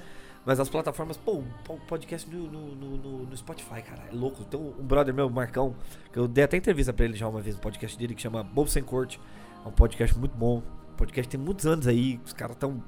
Mas 0.44 0.58
as 0.58 0.68
plataformas, 0.68 1.16
pô, 1.16 1.42
podcast 1.86 2.28
no, 2.28 2.50
no, 2.50 2.74
no, 2.74 3.26
no, 3.26 3.36
Spotify, 3.36 3.82
cara, 3.82 4.02
é 4.10 4.14
louco. 4.14 4.44
Tem 4.44 4.58
um, 4.58 4.72
brother 4.72 5.14
meu, 5.14 5.30
Marcão, 5.30 5.76
que 6.12 6.18
eu 6.18 6.26
dei 6.26 6.44
até 6.44 6.56
entrevista 6.56 6.92
pra 6.92 7.04
ele 7.04 7.16
já 7.16 7.28
uma 7.28 7.40
vez 7.40 7.54
no 7.54 7.62
podcast 7.62 7.96
dele, 7.96 8.14
que 8.14 8.22
chama 8.22 8.42
Bobo 8.42 8.68
Sem 8.68 8.82
Corte. 8.82 9.20
É 9.64 9.68
um 9.68 9.72
podcast 9.72 10.18
muito 10.18 10.36
bom. 10.36 10.62
O 10.92 10.96
podcast 10.96 11.28
tem 11.28 11.40
muitos 11.40 11.66
anos 11.66 11.86
aí, 11.86 12.20
os 12.24 12.32
caras 12.32 12.56
tão. 12.56 12.82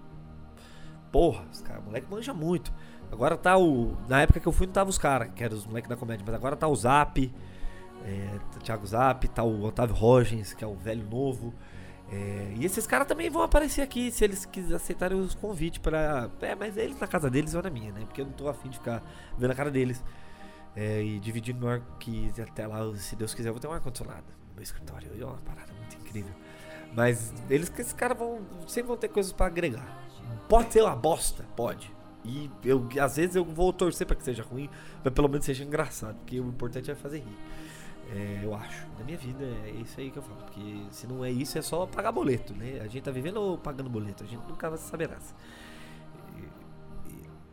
Porra, 1.10 1.44
os 1.52 1.60
caras, 1.60 1.84
moleque 1.84 2.06
manja 2.10 2.34
muito. 2.34 2.72
Agora 3.10 3.36
tá 3.36 3.56
o. 3.56 3.96
Na 4.08 4.22
época 4.22 4.40
que 4.40 4.46
eu 4.46 4.52
fui 4.52 4.66
não 4.66 4.72
tava 4.72 4.90
os 4.90 4.98
caras, 4.98 5.30
que 5.34 5.42
eram 5.42 5.56
os 5.56 5.66
moleques 5.66 5.88
da 5.88 5.96
comédia, 5.96 6.24
mas 6.26 6.34
agora 6.34 6.56
tá 6.56 6.66
o 6.66 6.74
Zap, 6.74 7.32
é, 8.04 8.38
tá 8.50 8.58
o 8.58 8.60
Thiago 8.60 8.86
Zap, 8.86 9.28
tá 9.28 9.42
o 9.42 9.62
Otávio 9.62 9.94
Rogens, 9.94 10.52
que 10.52 10.64
é 10.64 10.66
o 10.66 10.74
velho 10.74 11.08
novo. 11.08 11.54
É, 12.10 12.52
e 12.56 12.64
esses 12.64 12.86
caras 12.86 13.06
também 13.06 13.30
vão 13.30 13.42
aparecer 13.42 13.80
aqui 13.80 14.10
se 14.10 14.24
eles 14.24 14.44
quiserem 14.44 14.76
aceitarem 14.76 15.18
os 15.18 15.34
convites 15.34 15.78
para. 15.78 16.28
É, 16.40 16.54
mas 16.54 16.76
eles 16.76 16.98
na 16.98 17.06
casa 17.06 17.30
deles 17.30 17.54
ou 17.54 17.62
na 17.62 17.70
minha, 17.70 17.92
né? 17.92 18.00
Porque 18.04 18.20
eu 18.20 18.26
não 18.26 18.32
tô 18.32 18.48
afim 18.48 18.68
de 18.68 18.78
ficar 18.78 19.02
vendo 19.38 19.50
a 19.50 19.54
cara 19.54 19.70
deles. 19.70 20.04
É, 20.76 21.00
e 21.02 21.20
dividindo 21.20 21.60
no 21.60 21.68
ar 21.68 21.80
que 22.00 22.32
até 22.40 22.66
lá, 22.66 22.80
se 22.96 23.14
Deus 23.14 23.32
quiser, 23.32 23.48
eu 23.50 23.52
vou 23.52 23.60
ter 23.60 23.68
um 23.68 23.72
ar-condicionado 23.72 24.26
no 24.48 24.54
meu 24.54 24.62
escritório. 24.62 25.08
É 25.18 25.24
uma 25.24 25.38
parada 25.38 25.72
muito 25.72 25.96
incrível. 25.96 26.34
Mas 26.94 27.32
eles, 27.50 27.72
esses 27.78 27.92
caras 27.92 28.16
vão. 28.16 28.40
Sempre 28.66 28.88
vão 28.88 28.96
ter 28.96 29.08
coisas 29.08 29.32
para 29.32 29.46
agregar. 29.46 30.04
Pode 30.48 30.72
ser 30.72 30.82
uma 30.82 30.94
bosta, 30.94 31.44
pode. 31.56 31.92
E 32.24 32.50
eu, 32.64 32.88
às 33.00 33.16
vezes 33.16 33.36
eu 33.36 33.44
vou 33.44 33.72
torcer 33.72 34.06
para 34.06 34.16
que 34.16 34.22
seja 34.22 34.42
ruim, 34.42 34.70
mas 35.02 35.12
pelo 35.12 35.28
menos 35.28 35.44
seja 35.44 35.62
engraçado, 35.62 36.16
porque 36.16 36.40
o 36.40 36.48
importante 36.48 36.90
é 36.90 36.94
fazer 36.94 37.18
rir. 37.18 37.36
É, 38.10 38.40
eu 38.42 38.54
acho. 38.54 38.86
Na 38.98 39.04
minha 39.04 39.18
vida 39.18 39.44
é 39.44 39.70
isso 39.70 39.98
aí 40.00 40.10
que 40.10 40.18
eu 40.18 40.22
falo. 40.22 40.36
Porque 40.42 40.86
se 40.90 41.06
não 41.06 41.24
é 41.24 41.30
isso, 41.30 41.58
é 41.58 41.62
só 41.62 41.86
pagar 41.86 42.12
boleto, 42.12 42.54
né? 42.54 42.80
A 42.80 42.86
gente 42.86 43.02
tá 43.02 43.10
vivendo 43.10 43.36
ou 43.38 43.58
pagando 43.58 43.90
boleto? 43.90 44.24
A 44.24 44.26
gente 44.26 44.46
nunca 44.46 44.68
vai 44.68 44.78
saberá. 44.78 45.18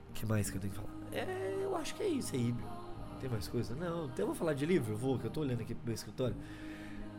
O 0.09 0.13
que 0.13 0.25
mais 0.25 0.49
que 0.49 0.57
eu 0.57 0.61
tenho 0.61 0.73
que 0.73 0.79
falar? 0.79 0.93
É, 1.11 1.61
eu 1.63 1.75
acho 1.75 1.95
que 1.95 2.03
é 2.03 2.07
isso 2.07 2.35
aí, 2.35 2.53
meu. 2.53 2.67
Tem 3.19 3.29
mais 3.29 3.47
coisa? 3.47 3.75
Não, 3.75 4.05
então 4.05 4.23
eu 4.23 4.27
vou 4.27 4.35
falar 4.35 4.53
de 4.53 4.65
livro? 4.65 4.93
Eu 4.93 4.97
vou, 4.97 5.17
que 5.17 5.25
eu 5.25 5.31
tô 5.31 5.41
olhando 5.41 5.61
aqui 5.61 5.73
pro 5.73 5.85
meu 5.85 5.93
escritório. 5.93 6.35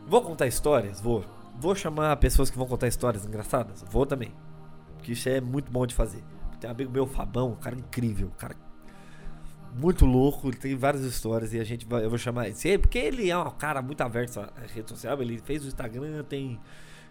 Vou 0.07 0.21
contar 0.21 0.47
histórias? 0.47 0.99
Vou. 0.99 1.23
Vou 1.59 1.75
chamar 1.75 2.15
pessoas 2.17 2.49
que 2.49 2.57
vão 2.57 2.67
contar 2.67 2.87
histórias 2.87 3.25
engraçadas? 3.25 3.83
Vou 3.89 4.05
também. 4.05 4.33
Porque 4.97 5.13
isso 5.13 5.29
é 5.29 5.39
muito 5.39 5.71
bom 5.71 5.85
de 5.85 5.93
fazer. 5.93 6.23
Tem 6.59 6.69
um 6.69 6.73
amigo 6.73 6.91
meu, 6.91 7.05
Fabão, 7.05 7.51
um 7.51 7.55
cara 7.55 7.75
incrível, 7.75 8.27
um 8.27 8.37
cara 8.37 8.55
muito 9.75 10.05
louco, 10.05 10.49
ele 10.49 10.57
tem 10.57 10.75
várias 10.75 11.03
histórias 11.03 11.53
e 11.53 11.59
a 11.59 11.63
gente 11.63 11.85
vai, 11.85 12.05
eu 12.05 12.09
vou 12.09 12.17
chamar 12.17 12.47
ele, 12.47 12.77
porque 12.77 12.99
ele 12.99 13.29
é 13.29 13.37
um 13.37 13.49
cara 13.51 13.81
muito 13.81 14.01
averso 14.01 14.39
à 14.39 14.51
rede 14.73 14.87
social, 14.87 15.19
ele 15.21 15.39
fez 15.39 15.63
o 15.63 15.67
Instagram 15.67 16.23
tem 16.23 16.59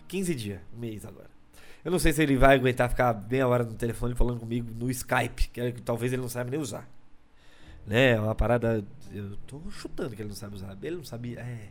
15 0.06 0.34
dias, 0.34 0.60
um 0.74 0.78
mês 0.78 1.04
agora. 1.04 1.30
Eu 1.84 1.90
não 1.90 1.98
sei 1.98 2.12
se 2.12 2.22
ele 2.22 2.36
vai 2.36 2.54
aguentar 2.54 2.88
ficar 2.88 3.26
meia 3.28 3.46
hora 3.48 3.64
no 3.64 3.74
telefone 3.74 4.14
falando 4.14 4.38
comigo 4.38 4.72
no 4.72 4.88
Skype, 4.90 5.48
que, 5.48 5.60
é, 5.60 5.72
que 5.72 5.82
talvez 5.82 6.12
ele 6.12 6.22
não 6.22 6.28
saiba 6.28 6.50
nem 6.50 6.60
usar. 6.60 6.88
Né? 7.84 8.12
É 8.12 8.20
uma 8.20 8.34
parada, 8.34 8.84
eu 9.10 9.36
tô 9.46 9.60
chutando 9.70 10.14
que 10.14 10.22
ele 10.22 10.28
não 10.28 10.36
sabe 10.36 10.54
usar. 10.54 10.78
Ele 10.80 10.96
não 10.96 11.04
sabia, 11.04 11.40
é, 11.40 11.70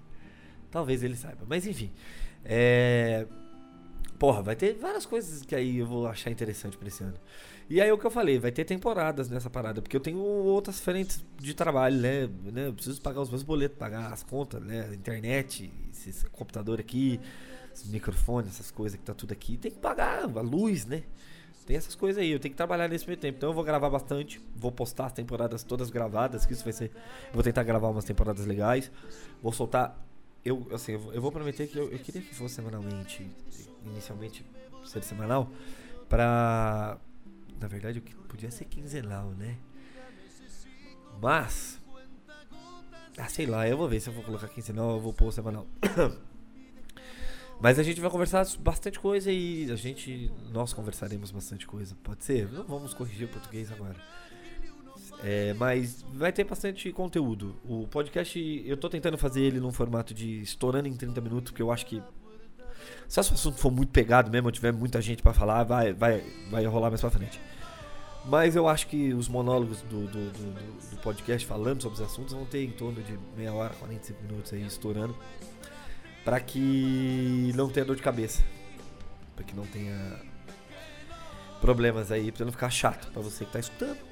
talvez 0.70 1.02
ele 1.02 1.16
saiba, 1.16 1.46
mas 1.48 1.66
enfim. 1.66 1.92
É, 2.44 3.28
porra, 4.18 4.42
vai 4.42 4.56
ter 4.56 4.74
várias 4.76 5.06
coisas 5.06 5.44
que 5.44 5.56
aí 5.56 5.78
eu 5.78 5.86
vou 5.86 6.08
achar 6.08 6.30
interessante 6.30 6.78
pra 6.78 6.88
esse 6.88 7.04
ano. 7.04 7.18
E 7.70 7.80
aí 7.80 7.92
o 7.92 7.98
que 7.98 8.06
eu 8.06 8.12
falei, 8.12 8.38
vai 8.38 8.52
ter 8.52 8.66
temporadas 8.66 9.30
nessa 9.30 9.50
parada, 9.50 9.82
porque 9.82 9.96
eu 9.96 10.02
tenho 10.02 10.20
outras 10.20 10.80
frentes 10.80 11.24
de 11.40 11.54
trabalho, 11.54 11.98
né? 11.98 12.30
né? 12.52 12.68
Eu 12.68 12.74
preciso 12.74 13.02
pagar 13.02 13.22
os 13.22 13.30
meus 13.30 13.44
boletos, 13.44 13.78
pagar 13.78 14.12
as 14.12 14.24
contas, 14.24 14.62
né? 14.62 14.94
Internet, 14.94 15.72
esse 15.90 16.26
computador 16.32 16.80
aqui, 16.80 17.20
esse 17.74 17.88
microfone, 17.88 18.50
essas 18.50 18.72
coisas 18.72 19.00
que 19.00 19.06
tá 19.06 19.14
tudo 19.14 19.32
aqui. 19.32 19.58
Tem 19.58 19.72
que 19.72 19.80
pagar 19.80 20.24
a 20.24 20.42
luz, 20.42 20.86
né? 20.86 21.04
Tem 21.66 21.78
essas 21.78 21.96
coisas 21.96 22.22
aí, 22.22 22.32
eu 22.32 22.40
tenho 22.40 22.52
que 22.52 22.58
trabalhar 22.58 22.90
nesse 22.90 23.08
meio 23.08 23.18
tempo. 23.18 23.38
Então 23.38 23.50
eu 23.50 23.54
vou 23.54 23.64
gravar 23.64 23.90
bastante, 23.90 24.42
vou 24.56 24.72
postar 24.72 25.06
as 25.06 25.14
temporadas 25.14 25.64
todas 25.64 25.90
gravadas, 25.90 26.46
que 26.46 26.52
isso 26.52 26.64
vai 26.64 26.74
ser. 26.74 26.92
Vou 27.32 27.42
tentar 27.42 27.64
gravar 27.64 27.88
umas 27.88 28.04
temporadas 28.04 28.46
legais. 28.46 28.92
Vou 29.42 29.54
soltar. 29.54 29.98
Eu, 30.44 30.68
assim, 30.74 30.94
eu 30.94 31.22
vou 31.22 31.32
prometer 31.32 31.68
que 31.68 31.78
eu, 31.78 31.92
eu 31.92 32.00
queria 32.00 32.22
que 32.22 32.34
fosse 32.34 32.56
semanalmente, 32.56 33.30
inicialmente 33.86 34.44
ser 34.84 35.04
semanal, 35.04 35.50
pra 36.10 37.00
na 37.62 37.68
verdade, 37.68 38.00
o 38.00 38.02
que 38.02 38.16
podia 38.16 38.50
ser 38.50 38.66
quinzenal, 38.66 39.30
né? 39.38 39.56
Mas. 41.22 41.80
Ah, 43.16 43.30
sei 43.30 43.46
lá, 43.46 43.68
eu 43.68 43.78
vou 43.78 43.88
ver 43.88 44.00
se 44.00 44.10
eu 44.10 44.14
vou 44.14 44.24
colocar 44.24 44.48
quinzenal 44.48 44.96
ou 44.96 45.00
vou 45.00 45.14
pôr 45.14 45.32
semanal. 45.32 45.68
Mas 47.62 47.78
a 47.78 47.84
gente 47.84 48.02
vai 48.02 48.10
conversar 48.10 48.48
bastante 48.58 49.00
coisa 49.00 49.32
e 49.32 49.70
a 49.72 49.76
gente. 49.76 50.32
Nós 50.52 50.74
conversaremos 50.74 51.30
bastante 51.30 51.68
coisa. 51.68 51.96
Pode 52.02 52.24
ser? 52.24 52.52
Não 52.52 52.64
vamos 52.64 52.96
corrigir 52.96 53.28
o 53.28 53.32
português 53.32 53.72
agora. 53.72 53.96
É, 55.24 55.54
mas 55.54 56.04
vai 56.14 56.32
ter 56.32 56.44
bastante 56.44 56.92
conteúdo. 56.92 57.56
O 57.64 57.88
podcast, 57.88 58.64
eu 58.66 58.76
tô 58.76 58.90
tentando 58.90 59.18
fazer 59.18 59.42
ele 59.42 59.60
num 59.60 59.72
formato 59.72 60.14
de 60.14 60.42
estourando 60.42 60.88
em 60.88 60.96
30 60.96 61.22
minutos, 61.22 61.52
porque 61.52 61.62
eu 61.62 61.72
acho 61.72 61.86
que 61.86 62.02
se 63.08 63.20
o 63.20 63.22
assunto 63.22 63.58
for 63.58 63.72
muito 63.72 63.92
pegado 63.92 64.32
mesmo, 64.32 64.48
ou 64.48 64.52
tiver 64.52 64.72
muita 64.72 65.02
gente 65.02 65.22
para 65.22 65.34
falar, 65.34 65.64
vai, 65.64 65.94
vai, 65.94 66.24
vai 66.50 66.66
rolar 66.66 66.90
mais 66.90 67.02
pra 67.02 67.10
frente. 67.10 67.40
Mas 68.26 68.56
eu 68.56 68.68
acho 68.68 68.88
que 68.88 69.14
os 69.14 69.28
monólogos 69.28 69.82
do, 69.82 70.08
do, 70.08 70.32
do, 70.32 70.90
do, 70.92 70.98
podcast 71.02 71.46
falando 71.46 71.82
sobre 71.82 71.96
os 71.96 72.02
assuntos 72.02 72.34
vão 72.34 72.46
ter 72.46 72.64
em 72.64 72.72
torno 72.72 73.02
de 73.02 73.18
meia 73.36 73.52
hora, 73.52 73.74
45 73.74 74.24
minutos 74.24 74.54
aí 74.54 74.66
estourando. 74.66 75.16
para 76.24 76.40
que 76.40 77.52
não 77.56 77.70
tenha 77.70 77.86
dor 77.86 77.96
de 77.96 78.02
cabeça. 78.02 78.44
para 79.36 79.44
que 79.44 79.56
não 79.56 79.66
tenha 79.66 80.20
problemas 81.60 82.12
aí, 82.12 82.32
pra 82.32 82.46
não 82.46 82.52
ficar 82.52 82.70
chato 82.70 83.12
para 83.12 83.22
você 83.22 83.44
que 83.46 83.52
tá 83.52 83.60
escutando. 83.60 84.11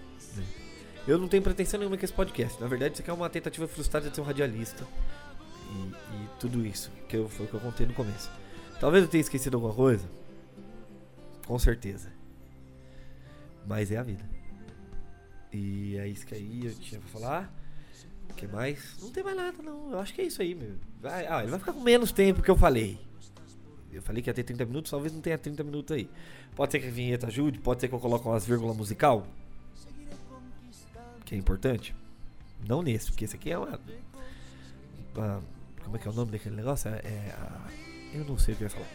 Eu 1.09 1.17
não 1.17 1.27
tenho 1.27 1.41
pretensão 1.41 1.79
nenhuma 1.79 1.97
com 1.97 2.05
esse 2.05 2.13
podcast. 2.13 2.61
Na 2.61 2.67
verdade, 2.67 2.93
isso 2.93 3.01
aqui 3.01 3.09
é 3.09 3.13
uma 3.13 3.27
tentativa 3.27 3.67
frustrada 3.67 4.11
de 4.11 4.15
ser 4.15 4.21
um 4.21 4.23
radialista. 4.23 4.85
E, 5.71 5.87
e 5.87 6.29
tudo 6.39 6.63
isso, 6.63 6.91
que 7.07 7.17
eu, 7.17 7.27
foi 7.27 7.47
o 7.47 7.49
que 7.49 7.55
eu 7.55 7.59
contei 7.59 7.87
no 7.87 7.95
começo. 7.95 8.29
Talvez 8.79 9.03
eu 9.03 9.09
tenha 9.09 9.21
esquecido 9.21 9.55
alguma 9.55 9.73
coisa. 9.73 10.07
Com 11.47 11.57
certeza. 11.57 12.13
Mas 13.65 13.91
é 13.91 13.97
a 13.97 14.03
vida. 14.03 14.23
E 15.51 15.97
é 15.97 16.07
isso 16.07 16.27
que 16.27 16.35
aí 16.35 16.67
eu 16.67 16.75
tinha 16.75 17.01
pra 17.01 17.09
falar. 17.09 17.53
O 18.29 18.35
que 18.35 18.45
mais? 18.45 18.95
Não 19.01 19.09
tem 19.09 19.23
mais 19.23 19.35
nada, 19.35 19.63
não. 19.63 19.89
Eu 19.89 19.99
acho 19.99 20.13
que 20.13 20.21
é 20.21 20.25
isso 20.25 20.43
aí, 20.43 20.53
meu. 20.53 20.75
Vai, 21.01 21.25
ah, 21.25 21.41
ele 21.41 21.49
vai 21.49 21.57
ficar 21.57 21.73
com 21.73 21.81
menos 21.81 22.11
tempo 22.11 22.43
que 22.43 22.51
eu 22.51 22.55
falei. 22.55 22.99
Eu 23.91 24.03
falei 24.03 24.21
que 24.21 24.29
ia 24.29 24.33
ter 24.35 24.43
30 24.43 24.63
minutos, 24.63 24.91
talvez 24.91 25.11
não 25.11 25.21
tenha 25.21 25.39
30 25.39 25.63
minutos 25.63 25.97
aí. 25.97 26.07
Pode 26.55 26.71
ser 26.71 26.79
que 26.79 26.87
a 26.87 26.91
vinheta 26.91 27.25
ajude, 27.25 27.57
pode 27.57 27.81
ser 27.81 27.87
que 27.87 27.95
eu 27.95 27.99
coloque 27.99 28.27
umas 28.27 28.45
vírgulas 28.45 28.77
musical. 28.77 29.25
Que 31.29 31.35
é 31.35 31.37
importante. 31.37 31.95
Não 32.67 32.81
nesse, 32.81 33.11
porque 33.11 33.23
esse 33.23 33.35
aqui 33.35 33.51
é 33.51 33.57
uma. 33.57 33.79
uma 35.15 35.39
como 35.83 35.95
é 35.95 35.99
que 35.99 36.07
é 36.07 36.11
o 36.11 36.13
nome 36.13 36.31
daquele 36.31 36.55
negócio? 36.55 36.89
É, 36.89 36.95
é 37.05 37.35
eu 38.15 38.25
não 38.25 38.35
sei 38.35 38.55
o 38.55 38.57
que 38.57 38.63
eu 38.63 38.65
ia 38.65 38.71
falar. 38.71 38.87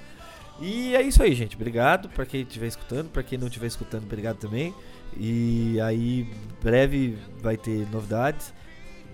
E 0.61 0.97
é 0.97 1.03
isso 1.03 1.23
aí, 1.23 1.33
gente. 1.33 1.55
Obrigado 1.55 2.09
para 2.09 2.27
quem 2.27 2.42
estiver 2.42 2.66
escutando. 2.66 3.09
Para 3.09 3.23
quem 3.23 3.38
não 3.38 3.47
estiver 3.47 3.68
escutando, 3.68 4.03
obrigado 4.03 4.38
também. 4.38 4.75
E 5.16 5.81
aí, 5.81 6.29
breve 6.61 7.16
vai 7.38 7.57
ter 7.57 7.88
novidades. 7.92 8.53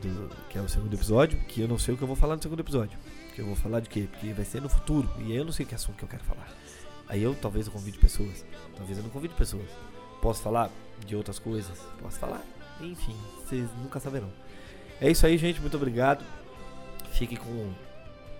Do, 0.00 0.34
que 0.48 0.56
é 0.56 0.62
o 0.62 0.68
segundo 0.70 0.94
episódio. 0.94 1.38
Que 1.40 1.60
eu 1.60 1.68
não 1.68 1.78
sei 1.78 1.92
o 1.92 1.98
que 1.98 2.02
eu 2.02 2.08
vou 2.08 2.16
falar 2.16 2.36
no 2.36 2.42
segundo 2.42 2.60
episódio. 2.60 2.98
Que 3.34 3.42
eu 3.42 3.44
vou 3.44 3.54
falar 3.54 3.80
de 3.80 3.90
quê? 3.90 4.08
Porque 4.10 4.32
vai 4.32 4.46
ser 4.46 4.62
no 4.62 4.70
futuro. 4.70 5.06
E 5.18 5.32
aí 5.32 5.36
eu 5.36 5.44
não 5.44 5.52
sei 5.52 5.66
que 5.66 5.74
assunto 5.74 5.98
que 5.98 6.04
eu 6.04 6.08
quero 6.08 6.24
falar. 6.24 6.48
Aí 7.06 7.22
eu 7.22 7.34
talvez 7.34 7.66
eu 7.66 7.72
convide 7.72 7.98
pessoas. 7.98 8.46
Talvez 8.78 8.96
eu 8.96 9.04
não 9.04 9.10
convide 9.10 9.34
pessoas. 9.34 9.68
Posso 10.22 10.40
falar 10.40 10.70
de 11.04 11.14
outras 11.14 11.38
coisas? 11.38 11.78
Posso 12.00 12.18
falar. 12.18 12.42
Enfim, 12.80 13.16
vocês 13.44 13.68
nunca 13.82 14.00
saberão. 14.00 14.30
É 15.00 15.10
isso 15.10 15.26
aí, 15.26 15.36
gente. 15.36 15.60
Muito 15.60 15.76
obrigado. 15.76 16.24
Fique 17.12 17.36
com 17.36 17.72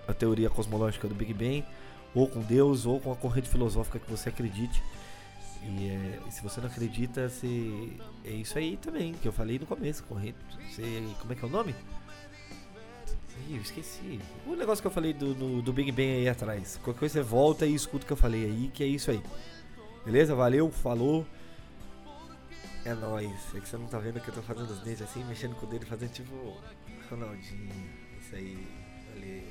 a 0.07 0.13
teoria 0.13 0.49
cosmológica 0.49 1.07
do 1.07 1.15
Big 1.15 1.33
Bang, 1.33 1.63
ou 2.13 2.27
com 2.27 2.41
Deus, 2.41 2.85
ou 2.85 2.99
com 2.99 3.11
a 3.11 3.15
corrente 3.15 3.49
filosófica 3.49 3.99
que 3.99 4.09
você 4.09 4.29
acredite. 4.29 4.81
E, 5.63 5.89
é, 5.89 6.31
se 6.31 6.41
você 6.41 6.59
não 6.59 6.67
acredita, 6.67 7.29
você, 7.29 7.89
é 8.25 8.31
isso 8.31 8.57
aí 8.57 8.77
também, 8.77 9.13
que 9.13 9.27
eu 9.27 9.31
falei 9.31 9.59
no 9.59 9.65
começo, 9.65 10.03
corrente. 10.03 10.37
Você, 10.69 11.03
como 11.19 11.33
é 11.33 11.35
que 11.35 11.43
é 11.43 11.47
o 11.47 11.51
nome? 11.51 11.75
Ih, 13.49 13.55
eu 13.55 13.61
esqueci. 13.61 14.19
O 14.45 14.55
negócio 14.55 14.81
que 14.81 14.87
eu 14.87 14.91
falei 14.91 15.13
do, 15.13 15.33
do, 15.33 15.61
do 15.61 15.73
Big 15.73 15.91
Bang 15.91 16.09
aí 16.09 16.29
atrás. 16.29 16.79
Qualquer 16.83 16.99
coisa 16.99 17.13
você 17.13 17.21
volta 17.21 17.65
e 17.65 17.73
escuta 17.73 18.03
o 18.03 18.07
que 18.07 18.13
eu 18.13 18.17
falei 18.17 18.45
aí, 18.45 18.71
que 18.73 18.83
é 18.83 18.87
isso 18.87 19.11
aí. 19.11 19.21
Beleza? 20.05 20.33
Valeu, 20.35 20.71
falou. 20.71 21.25
É 22.83 22.93
nóis. 22.93 23.55
É 23.55 23.59
que 23.59 23.67
você 23.69 23.77
não 23.77 23.87
tá 23.87 23.99
vendo 23.99 24.19
que 24.19 24.29
eu 24.29 24.33
tô 24.33 24.41
fazendo 24.41 24.71
os 24.71 24.79
dentes 24.79 25.01
assim, 25.03 25.23
mexendo 25.23 25.55
com 25.55 25.65
o 25.65 25.69
dedo, 25.69 25.85
fazendo 25.85 26.11
tipo 26.11 26.57
Ronaldinho. 27.09 27.69
Isso 28.19 28.35
aí. 28.35 28.67
Valeu. 29.13 29.43